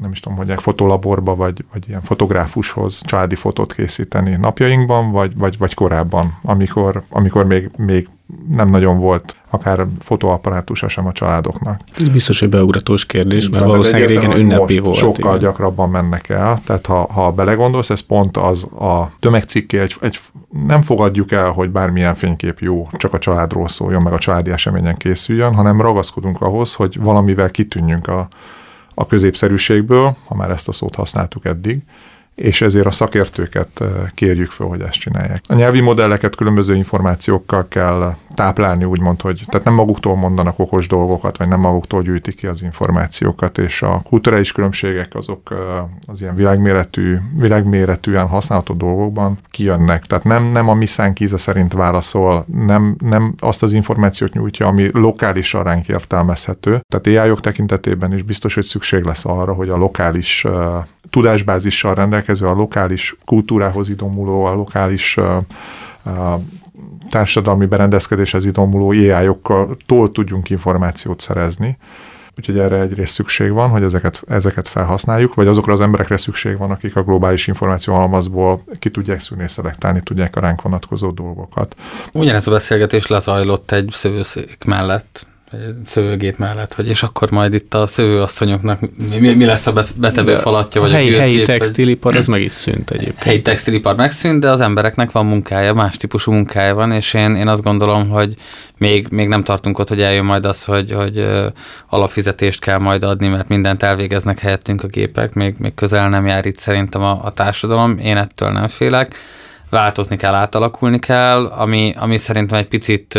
nem 0.00 0.10
is 0.10 0.20
tudom, 0.20 0.38
hogy 0.38 0.52
fotolaborba, 0.56 1.34
vagy, 1.34 1.64
vagy 1.72 1.88
ilyen 1.88 2.02
fotográfushoz 2.02 3.00
családi 3.04 3.34
fotót 3.34 3.74
készíteni 3.74 4.36
napjainkban, 4.36 5.10
vagy, 5.10 5.36
vagy, 5.36 5.58
vagy 5.58 5.74
korábban, 5.74 6.38
amikor, 6.42 7.02
amikor 7.08 7.46
még, 7.46 7.70
még 7.76 8.08
nem 8.48 8.68
nagyon 8.68 8.98
volt 8.98 9.36
akár 9.50 9.86
fotóapparátusa 9.98 10.88
sem 10.88 11.06
a 11.06 11.12
családoknak. 11.12 11.80
Ez 11.96 12.08
biztos, 12.08 12.40
hogy 12.40 12.48
beugratós 12.48 13.06
kérdés, 13.06 13.48
mert 13.48 13.64
valószínűleg 13.64 14.08
régen 14.08 14.36
ünnepi 14.36 14.78
volt. 14.78 14.96
Sokkal 14.96 15.36
igen. 15.36 15.38
gyakrabban 15.38 15.90
mennek 15.90 16.28
el, 16.28 16.58
tehát 16.64 16.86
ha, 16.86 17.12
ha 17.12 17.32
belegondolsz, 17.32 17.90
ez 17.90 18.00
pont 18.00 18.36
az 18.36 18.64
a 18.64 19.10
tömegcikké, 19.20 19.78
egy, 19.78 19.96
egy, 20.00 20.18
nem 20.66 20.82
fogadjuk 20.82 21.32
el, 21.32 21.50
hogy 21.50 21.70
bármilyen 21.70 22.14
fénykép 22.14 22.58
jó, 22.58 22.88
csak 22.92 23.12
a 23.12 23.18
családról 23.18 23.68
szóljon, 23.68 24.02
meg 24.02 24.12
a 24.12 24.18
családi 24.18 24.50
eseményen 24.50 24.96
készüljön, 24.96 25.54
hanem 25.54 25.80
ragaszkodunk 25.80 26.40
ahhoz, 26.40 26.74
hogy 26.74 27.00
valamivel 27.00 27.50
kitűnjünk 27.50 28.08
a, 28.08 28.28
a 28.94 29.06
középszerűségből, 29.06 30.16
ha 30.24 30.34
már 30.34 30.50
ezt 30.50 30.68
a 30.68 30.72
szót 30.72 30.94
használtuk 30.94 31.44
eddig, 31.44 31.82
és 32.34 32.60
ezért 32.60 32.86
a 32.86 32.90
szakértőket 32.90 33.82
kérjük 34.14 34.50
fel, 34.50 34.66
hogy 34.66 34.80
ezt 34.80 34.98
csinálják. 34.98 35.42
A 35.48 35.54
nyelvi 35.54 35.80
modelleket 35.80 36.36
különböző 36.36 36.74
információkkal 36.74 37.68
kell 37.68 38.14
táplálni, 38.34 38.84
úgymond, 38.84 39.20
hogy 39.20 39.44
tehát 39.46 39.66
nem 39.66 39.74
maguktól 39.74 40.16
mondanak 40.16 40.58
okos 40.58 40.86
dolgokat, 40.86 41.36
vagy 41.36 41.48
nem 41.48 41.60
maguktól 41.60 42.02
gyűjtik 42.02 42.36
ki 42.36 42.46
az 42.46 42.62
információkat, 42.62 43.58
és 43.58 43.82
a 43.82 44.00
kulturális 44.04 44.52
különbségek 44.52 45.14
azok 45.14 45.54
az 46.06 46.20
ilyen 46.20 46.34
világméretű, 46.34 47.16
világméretűen 47.36 48.26
használható 48.26 48.74
dolgokban 48.74 49.38
kijönnek. 49.50 50.04
Tehát 50.04 50.24
nem, 50.24 50.44
nem 50.44 50.68
a 50.68 50.74
mi 50.74 50.86
íze 51.18 51.36
szerint 51.36 51.72
válaszol, 51.72 52.46
nem, 52.66 52.96
nem 52.98 53.34
azt 53.38 53.62
az 53.62 53.72
információt 53.72 54.32
nyújtja, 54.32 54.66
ami 54.66 54.88
lokális 54.92 55.52
ránk 55.52 55.88
értelmezhető. 55.88 56.80
Tehát 56.88 57.28
ai 57.28 57.36
tekintetében 57.40 58.12
is 58.12 58.22
biztos, 58.22 58.54
hogy 58.54 58.64
szükség 58.64 59.02
lesz 59.02 59.24
arra, 59.24 59.54
hogy 59.54 59.68
a 59.68 59.76
lokális 59.76 60.46
tudásbázissal 61.10 61.94
rendelkező, 62.26 62.46
a 62.46 62.60
lokális 62.60 63.16
kultúrához 63.24 63.90
idomuló, 63.90 64.44
a 64.44 64.54
lokális 64.54 65.18
társadalmi 67.10 67.66
berendezkedéshez 67.66 68.44
idomuló 68.44 68.90
AI-okkal 68.90 69.76
tudjunk 70.12 70.50
információt 70.50 71.20
szerezni. 71.20 71.78
Úgyhogy 72.38 72.58
erre 72.58 72.80
egyrészt 72.80 73.12
szükség 73.12 73.50
van, 73.50 73.68
hogy 73.68 73.82
ezeket, 73.82 74.22
ezeket 74.28 74.68
felhasználjuk, 74.68 75.34
vagy 75.34 75.46
azokra 75.46 75.72
az 75.72 75.80
emberekre 75.80 76.16
szükség 76.16 76.58
van, 76.58 76.70
akik 76.70 76.96
a 76.96 77.02
globális 77.02 77.46
információ 77.46 77.94
halmazból 77.94 78.64
ki 78.78 78.90
tudják 78.90 79.20
szűrni 79.20 79.48
szelektálni 79.48 80.00
tudják 80.00 80.36
a 80.36 80.40
ránk 80.40 80.62
vonatkozó 80.62 81.10
dolgokat. 81.10 81.76
Ugyanez 82.12 82.46
a 82.46 82.50
beszélgetés 82.50 83.06
lezajlott 83.06 83.70
egy 83.70 83.88
szövőszék 83.92 84.64
mellett, 84.64 85.26
szövőgép 85.84 86.36
mellett, 86.36 86.74
hogy 86.74 86.88
és 86.88 87.02
akkor 87.02 87.30
majd 87.30 87.54
itt 87.54 87.74
a 87.74 87.86
szövőasszonyoknak 87.86 88.80
mi, 89.20 89.34
mi 89.34 89.44
lesz 89.44 89.66
a 89.66 89.84
betevő 89.96 90.36
falatja, 90.36 90.80
vagy 90.80 90.90
a 90.90 90.94
helyi, 90.94 91.14
a 91.14 91.20
helyi 91.20 91.42
textilipar, 91.42 92.16
ez 92.16 92.26
meg 92.26 92.40
is 92.40 92.52
szűnt 92.52 92.90
egyébként. 92.90 93.22
Helyi 93.22 93.42
textilipar 93.42 93.96
megszűnt, 93.96 94.40
de 94.40 94.50
az 94.50 94.60
embereknek 94.60 95.10
van 95.12 95.26
munkája, 95.26 95.74
más 95.74 95.96
típusú 95.96 96.32
munkája 96.32 96.74
van, 96.74 96.92
és 96.92 97.14
én, 97.14 97.34
én 97.34 97.48
azt 97.48 97.62
gondolom, 97.62 98.08
hogy 98.08 98.34
még, 98.78 99.06
még 99.10 99.28
nem 99.28 99.44
tartunk 99.44 99.78
ott, 99.78 99.88
hogy 99.88 100.02
eljön 100.02 100.24
majd 100.24 100.44
az, 100.44 100.64
hogy, 100.64 100.92
hogy 100.92 101.26
alapfizetést 101.88 102.60
kell 102.60 102.78
majd 102.78 103.04
adni, 103.04 103.28
mert 103.28 103.48
mindent 103.48 103.82
elvégeznek 103.82 104.38
helyettünk 104.38 104.82
a 104.82 104.86
gépek, 104.86 105.34
még, 105.34 105.54
még 105.58 105.74
közel 105.74 106.08
nem 106.08 106.26
jár 106.26 106.46
itt 106.46 106.58
szerintem 106.58 107.02
a, 107.02 107.20
a 107.24 107.32
társadalom, 107.32 107.98
én 107.98 108.16
ettől 108.16 108.50
nem 108.50 108.68
félek 108.68 109.16
változni 109.72 110.16
kell, 110.16 110.34
átalakulni 110.34 110.98
kell, 110.98 111.46
ami, 111.46 111.94
ami 111.96 112.18
szerintem 112.18 112.58
egy 112.58 112.68
picit 112.68 113.18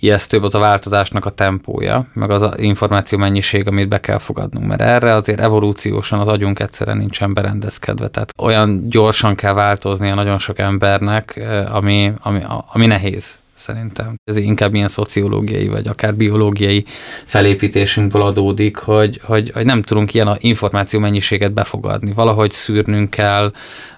ijesztőbb 0.00 0.42
az 0.42 0.54
a 0.54 0.58
változásnak 0.58 1.24
a 1.24 1.30
tempója, 1.30 2.06
meg 2.12 2.30
az, 2.30 2.42
az 2.42 2.58
információ 2.58 3.18
mennyiség, 3.18 3.66
amit 3.66 3.88
be 3.88 4.00
kell 4.00 4.18
fogadnunk, 4.18 4.66
mert 4.66 4.80
erre 4.80 5.14
azért 5.14 5.40
evolúciósan 5.40 6.18
az 6.18 6.26
agyunk 6.26 6.60
egyszerűen 6.60 6.96
nincsen 6.96 7.34
berendezkedve, 7.34 8.08
tehát 8.08 8.32
olyan 8.38 8.88
gyorsan 8.88 9.34
kell 9.34 9.52
változnia 9.52 10.14
nagyon 10.14 10.38
sok 10.38 10.58
embernek, 10.58 11.40
ami, 11.72 12.12
ami, 12.22 12.40
ami 12.72 12.86
nehéz 12.86 13.38
szerintem. 13.54 14.14
Ez 14.24 14.36
inkább 14.36 14.74
ilyen 14.74 14.88
szociológiai, 14.88 15.68
vagy 15.68 15.88
akár 15.88 16.14
biológiai 16.14 16.84
felépítésünkből 17.24 18.22
adódik, 18.22 18.76
hogy, 18.76 19.20
hogy, 19.22 19.50
hogy 19.54 19.64
nem 19.64 19.82
tudunk 19.82 20.14
ilyen 20.14 20.36
információ 20.38 21.00
mennyiséget 21.00 21.52
befogadni. 21.52 22.12
Valahogy 22.12 22.50
szűrnünk 22.50 23.10
kell, 23.10 23.52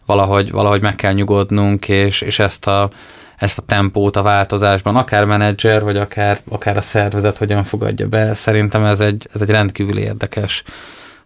valahogy, 0.06 0.50
valahogy 0.50 0.80
meg 0.80 0.94
kell 0.94 1.12
nyugodnunk, 1.12 1.88
és, 1.88 2.20
és 2.20 2.38
ezt 2.38 2.66
a 2.66 2.90
ezt 3.36 3.58
a 3.58 3.62
tempót 3.62 4.16
a 4.16 4.22
változásban, 4.22 4.96
akár 4.96 5.24
menedzser, 5.24 5.82
vagy 5.82 5.96
akár, 5.96 6.40
akár 6.48 6.76
a 6.76 6.80
szervezet 6.80 7.36
hogyan 7.36 7.64
fogadja 7.64 8.08
be. 8.08 8.34
Szerintem 8.34 8.84
ez 8.84 9.00
egy, 9.00 9.28
ez 9.32 9.42
egy 9.42 9.50
rendkívül 9.50 9.98
érdekes 9.98 10.62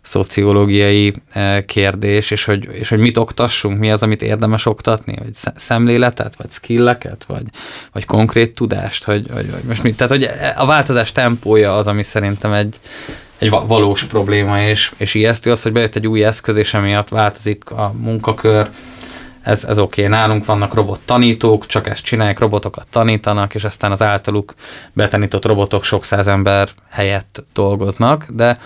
szociológiai 0.01 1.15
eh, 1.33 1.61
kérdés, 1.63 2.31
és 2.31 2.45
hogy, 2.45 2.69
és 2.73 2.89
hogy 2.89 2.99
mit 2.99 3.17
oktassunk, 3.17 3.79
mi 3.79 3.91
az, 3.91 4.03
amit 4.03 4.23
érdemes 4.23 4.67
oktatni, 4.67 5.15
vagy 5.19 5.35
szemléletet, 5.55 6.37
vagy 6.37 6.51
skilleket, 6.51 7.25
vagy, 7.25 7.43
vagy 7.93 8.05
konkrét 8.05 8.55
tudást, 8.55 9.05
hogy, 9.05 9.27
hogy, 9.33 9.47
hogy 9.53 9.63
most 9.63 9.83
mit, 9.83 9.97
tehát 9.97 10.13
hogy 10.13 10.31
a 10.57 10.67
változás 10.67 11.13
tempója 11.13 11.77
az, 11.77 11.87
ami 11.87 12.03
szerintem 12.03 12.53
egy, 12.53 12.77
egy 13.39 13.51
valós 13.51 14.05
probléma, 14.05 14.61
és, 14.61 14.93
és 14.97 15.15
ijesztő 15.15 15.51
az, 15.51 15.63
hogy 15.63 15.73
bejött 15.73 15.97
egy 15.97 16.07
új 16.07 16.25
eszköz, 16.25 16.57
és 16.57 16.75
emiatt 16.75 17.09
változik 17.09 17.71
a 17.71 17.95
munkakör, 17.97 18.71
ez, 19.43 19.65
ez 19.65 19.79
oké, 19.79 20.05
okay. 20.05 20.19
nálunk 20.19 20.45
vannak 20.45 20.75
robot 20.75 21.01
tanítók, 21.05 21.67
csak 21.67 21.89
ezt 21.89 22.05
csinálják, 22.05 22.39
robotokat 22.39 22.87
tanítanak, 22.91 23.55
és 23.55 23.65
aztán 23.65 23.91
az 23.91 24.03
általuk 24.03 24.55
betanított 24.93 25.45
robotok 25.45 25.85
sok 25.85 26.05
száz 26.05 26.27
ember 26.27 26.69
helyett 26.89 27.45
dolgoznak, 27.53 28.27
de 28.29 28.59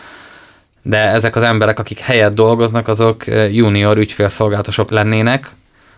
de 0.86 0.98
ezek 0.98 1.36
az 1.36 1.42
emberek, 1.42 1.78
akik 1.78 1.98
helyett 1.98 2.34
dolgoznak, 2.34 2.88
azok 2.88 3.24
junior 3.50 3.96
ügyfélszolgálatosok 3.96 4.90
lennének, 4.90 5.50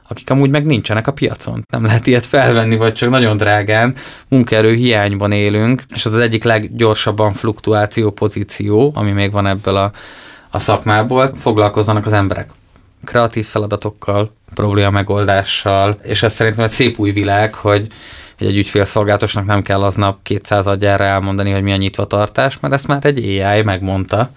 akik 0.08 0.30
amúgy 0.30 0.50
meg 0.50 0.66
nincsenek 0.66 1.06
a 1.06 1.12
piacon. 1.12 1.64
Nem 1.72 1.84
lehet 1.84 2.06
ilyet 2.06 2.26
felvenni, 2.26 2.76
vagy 2.76 2.94
csak 2.94 3.10
nagyon 3.10 3.36
drágán. 3.36 3.94
Munkaerő 4.28 4.74
hiányban 4.74 5.32
élünk, 5.32 5.82
és 5.94 6.06
az 6.06 6.12
az 6.12 6.18
egyik 6.18 6.44
leggyorsabban 6.44 7.32
fluktuáció 7.32 8.10
pozíció, 8.10 8.92
ami 8.94 9.10
még 9.10 9.32
van 9.32 9.46
ebből 9.46 9.76
a, 9.76 9.92
a 10.50 10.58
szakmából. 10.58 11.30
Foglalkozzanak 11.34 12.06
az 12.06 12.12
emberek 12.12 12.50
kreatív 13.04 13.46
feladatokkal, 13.46 14.32
probléma 14.54 14.90
megoldással, 14.90 15.98
és 16.02 16.22
ez 16.22 16.32
szerintem 16.32 16.64
egy 16.64 16.70
szép 16.70 16.98
új 16.98 17.10
világ, 17.10 17.54
hogy 17.54 17.86
hogy 18.38 18.46
egy 18.46 18.56
ügyfélszolgálatosnak 18.56 19.44
nem 19.44 19.62
kell 19.62 19.82
aznap 19.82 20.18
200 20.22 20.66
adjára 20.66 21.04
elmondani, 21.04 21.50
hogy 21.50 21.62
milyen 21.62 21.78
nyitvatartás, 21.78 22.60
mert 22.60 22.74
ezt 22.74 22.86
már 22.86 23.04
egy 23.04 23.40
AI 23.40 23.62
megmondta 23.62 24.30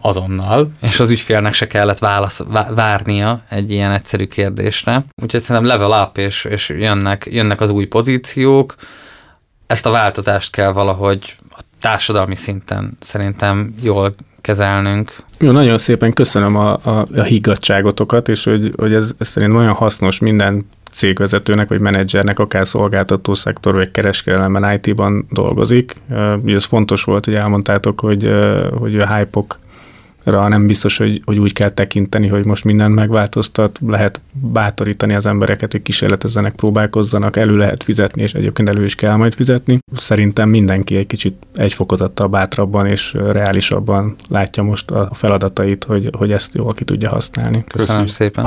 azonnal, 0.00 0.72
és 0.82 1.00
az 1.00 1.10
ügyfélnek 1.10 1.52
se 1.52 1.66
kellett 1.66 1.98
válasz, 1.98 2.44
várnia 2.74 3.42
egy 3.48 3.70
ilyen 3.70 3.92
egyszerű 3.92 4.24
kérdésre. 4.24 5.04
Úgyhogy 5.22 5.40
szerintem 5.40 5.70
level 5.70 6.02
up, 6.02 6.18
és, 6.18 6.44
és 6.44 6.68
jönnek, 6.68 7.28
jönnek 7.30 7.60
az 7.60 7.70
új 7.70 7.84
pozíciók, 7.84 8.74
ezt 9.66 9.86
a 9.86 9.90
változást 9.90 10.52
kell 10.52 10.72
valahogy 10.72 11.36
a 11.50 11.60
társadalmi 11.80 12.36
szinten 12.36 12.96
szerintem 13.00 13.74
jól 13.82 14.14
kezelnünk. 14.40 15.16
Jó, 15.38 15.50
nagyon 15.50 15.78
szépen 15.78 16.12
köszönöm 16.12 16.56
a, 16.56 16.72
a, 16.72 17.06
a 17.16 17.22
higgadságotokat, 17.22 18.28
és 18.28 18.44
hogy, 18.44 18.72
hogy 18.76 18.94
ez, 18.94 19.12
ez 19.18 19.28
szerintem 19.28 19.58
olyan 19.58 19.74
hasznos 19.74 20.18
minden 20.18 20.66
cégvezetőnek 20.92 21.68
vagy 21.68 21.80
menedzsernek, 21.80 22.38
akár 22.38 22.66
szolgáltató 22.66 23.34
szektor 23.34 23.74
vagy 23.74 23.90
kereskedelemben 23.90 24.72
IT-ban 24.72 25.26
dolgozik. 25.30 25.94
Ugye 26.42 26.54
ez 26.54 26.64
fontos 26.64 27.04
volt, 27.04 27.24
hogy 27.24 27.34
elmondtátok, 27.34 28.00
hogy, 28.00 28.30
hogy 28.78 28.96
a 28.96 29.14
hype 29.14 29.38
nem 30.24 30.66
biztos, 30.66 30.96
hogy, 30.96 31.22
hogy 31.24 31.38
úgy 31.38 31.52
kell 31.52 31.70
tekinteni, 31.70 32.26
hogy 32.26 32.44
most 32.44 32.64
mindent 32.64 32.94
megváltoztat, 32.94 33.78
lehet 33.86 34.20
bátorítani 34.32 35.14
az 35.14 35.26
embereket, 35.26 35.72
hogy 35.72 35.82
kísérletezzenek, 35.82 36.54
próbálkozzanak, 36.54 37.36
elő 37.36 37.56
lehet 37.56 37.84
fizetni, 37.84 38.22
és 38.22 38.34
egyébként 38.34 38.68
elő 38.68 38.84
is 38.84 38.94
kell 38.94 39.14
majd 39.14 39.34
fizetni. 39.34 39.78
Szerintem 39.96 40.48
mindenki 40.48 40.96
egy 40.96 41.06
kicsit 41.06 41.34
egy 41.54 41.72
fokozattal 41.72 42.28
bátrabban 42.28 42.86
és 42.86 43.12
reálisabban 43.12 44.16
látja 44.28 44.62
most 44.62 44.90
a 44.90 45.08
feladatait, 45.12 45.84
hogy, 45.84 46.10
hogy 46.12 46.32
ezt 46.32 46.54
jól 46.54 46.74
ki 46.74 46.84
tudja 46.84 47.10
használni. 47.10 47.64
Köszönöm, 47.68 47.86
Köszönöm 47.86 48.06
szépen. 48.06 48.46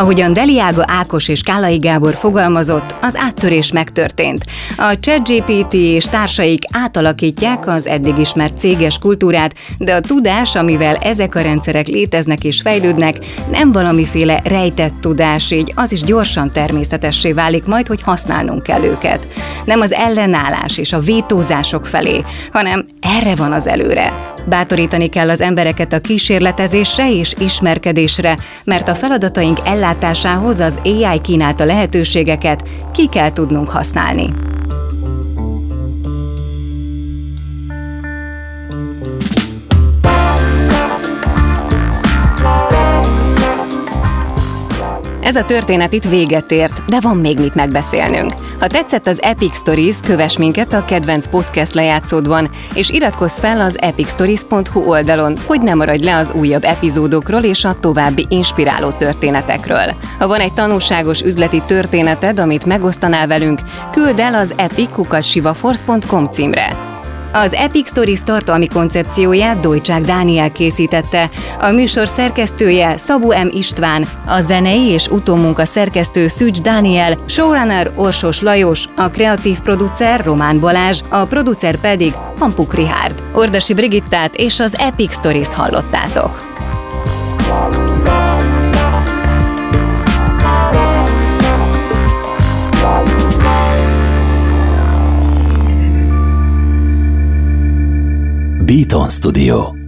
Ahogyan 0.00 0.32
Deliága 0.32 0.84
Ákos 0.86 1.28
és 1.28 1.42
Kálai 1.42 1.78
Gábor 1.78 2.14
fogalmazott, 2.14 2.94
az 3.00 3.16
áttörés 3.16 3.72
megtörtént. 3.72 4.44
A 4.76 4.98
ChatGPT 5.00 5.74
és 5.74 6.04
társaik 6.04 6.62
átalakítják 6.72 7.66
az 7.66 7.86
eddig 7.86 8.18
ismert 8.18 8.58
céges 8.58 8.98
kultúrát, 8.98 9.54
de 9.78 9.94
a 9.94 10.00
tudás, 10.00 10.54
amivel 10.54 10.96
ezek 10.96 11.34
a 11.34 11.40
rendszerek 11.40 11.86
léteznek 11.86 12.44
és 12.44 12.60
fejlődnek, 12.60 13.16
nem 13.50 13.72
valamiféle 13.72 14.40
rejtett 14.44 14.94
tudás, 15.00 15.50
így 15.50 15.72
az 15.76 15.92
is 15.92 16.02
gyorsan 16.02 16.52
természetessé 16.52 17.32
válik 17.32 17.64
majd, 17.64 17.86
hogy 17.86 18.02
használnunk 18.02 18.62
kell 18.62 18.82
őket. 18.82 19.26
Nem 19.64 19.80
az 19.80 19.92
ellenállás 19.92 20.78
és 20.78 20.92
a 20.92 21.00
vétózások 21.00 21.86
felé, 21.86 22.24
hanem 22.52 22.84
erre 23.00 23.34
van 23.34 23.52
az 23.52 23.68
előre. 23.68 24.30
Bátorítani 24.44 25.08
kell 25.08 25.30
az 25.30 25.40
embereket 25.40 25.92
a 25.92 26.00
kísérletezésre 26.00 27.12
és 27.12 27.34
ismerkedésre, 27.38 28.36
mert 28.64 28.88
a 28.88 28.94
feladataink 28.94 29.58
ellátásához 29.90 30.60
az 30.60 30.80
AI 30.84 31.20
kínálta 31.20 31.64
lehetőségeket 31.64 32.68
ki 32.92 33.06
kell 33.06 33.32
tudnunk 33.32 33.68
használni. 33.68 34.32
Ez 45.30 45.36
a 45.36 45.44
történet 45.44 45.92
itt 45.92 46.08
véget 46.08 46.50
ért, 46.52 46.84
de 46.84 47.00
van 47.00 47.16
még 47.16 47.38
mit 47.38 47.54
megbeszélnünk. 47.54 48.32
Ha 48.58 48.66
tetszett 48.66 49.06
az 49.06 49.22
Epic 49.22 49.56
Stories, 49.56 49.96
kövess 50.06 50.36
minket 50.36 50.72
a 50.72 50.84
kedvenc 50.84 51.28
podcast 51.28 51.74
lejátszódban, 51.74 52.50
és 52.74 52.90
iratkozz 52.90 53.38
fel 53.38 53.60
az 53.60 53.80
epicstories.hu 53.80 54.80
oldalon, 54.80 55.36
hogy 55.46 55.60
ne 55.62 55.74
maradj 55.74 56.04
le 56.04 56.16
az 56.16 56.32
újabb 56.32 56.64
epizódokról 56.64 57.42
és 57.42 57.64
a 57.64 57.80
további 57.80 58.26
inspiráló 58.28 58.90
történetekről. 58.90 59.94
Ha 60.18 60.26
van 60.26 60.40
egy 60.40 60.52
tanulságos 60.52 61.20
üzleti 61.20 61.62
történeted, 61.66 62.38
amit 62.38 62.64
megosztanál 62.64 63.26
velünk, 63.26 63.60
küld 63.90 64.18
el 64.18 64.34
az 64.34 64.54
epic.sivaforce.com 64.56 66.26
címre. 66.26 66.89
Az 67.32 67.52
Epic 67.52 67.88
Stories 67.88 68.22
tartalmi 68.22 68.68
koncepcióját 68.68 69.60
Dojcsák 69.60 70.02
Dániel 70.02 70.52
készítette, 70.52 71.30
a 71.58 71.70
műsor 71.70 72.08
szerkesztője 72.08 72.96
Szabó 72.96 73.28
M. 73.28 73.48
István, 73.50 74.06
a 74.26 74.40
zenei 74.40 74.86
és 74.86 75.06
utómunka 75.06 75.64
szerkesztő 75.64 76.28
Szűcs 76.28 76.60
Dániel, 76.60 77.18
showrunner 77.26 77.92
Orsos 77.96 78.40
Lajos, 78.40 78.84
a 78.96 79.08
kreatív 79.08 79.60
producer 79.60 80.24
Román 80.24 80.60
Balázs, 80.60 81.00
a 81.08 81.24
producer 81.24 81.80
pedig 81.80 82.12
Hampuk 82.38 82.74
Rihárd. 82.74 83.22
Ordasi 83.32 83.74
Brigittát 83.74 84.34
és 84.34 84.60
az 84.60 84.78
Epic 84.78 85.14
Stories-t 85.14 85.52
hallottátok. 85.52 86.48
Beaton 98.70 99.10
Studio 99.10 99.79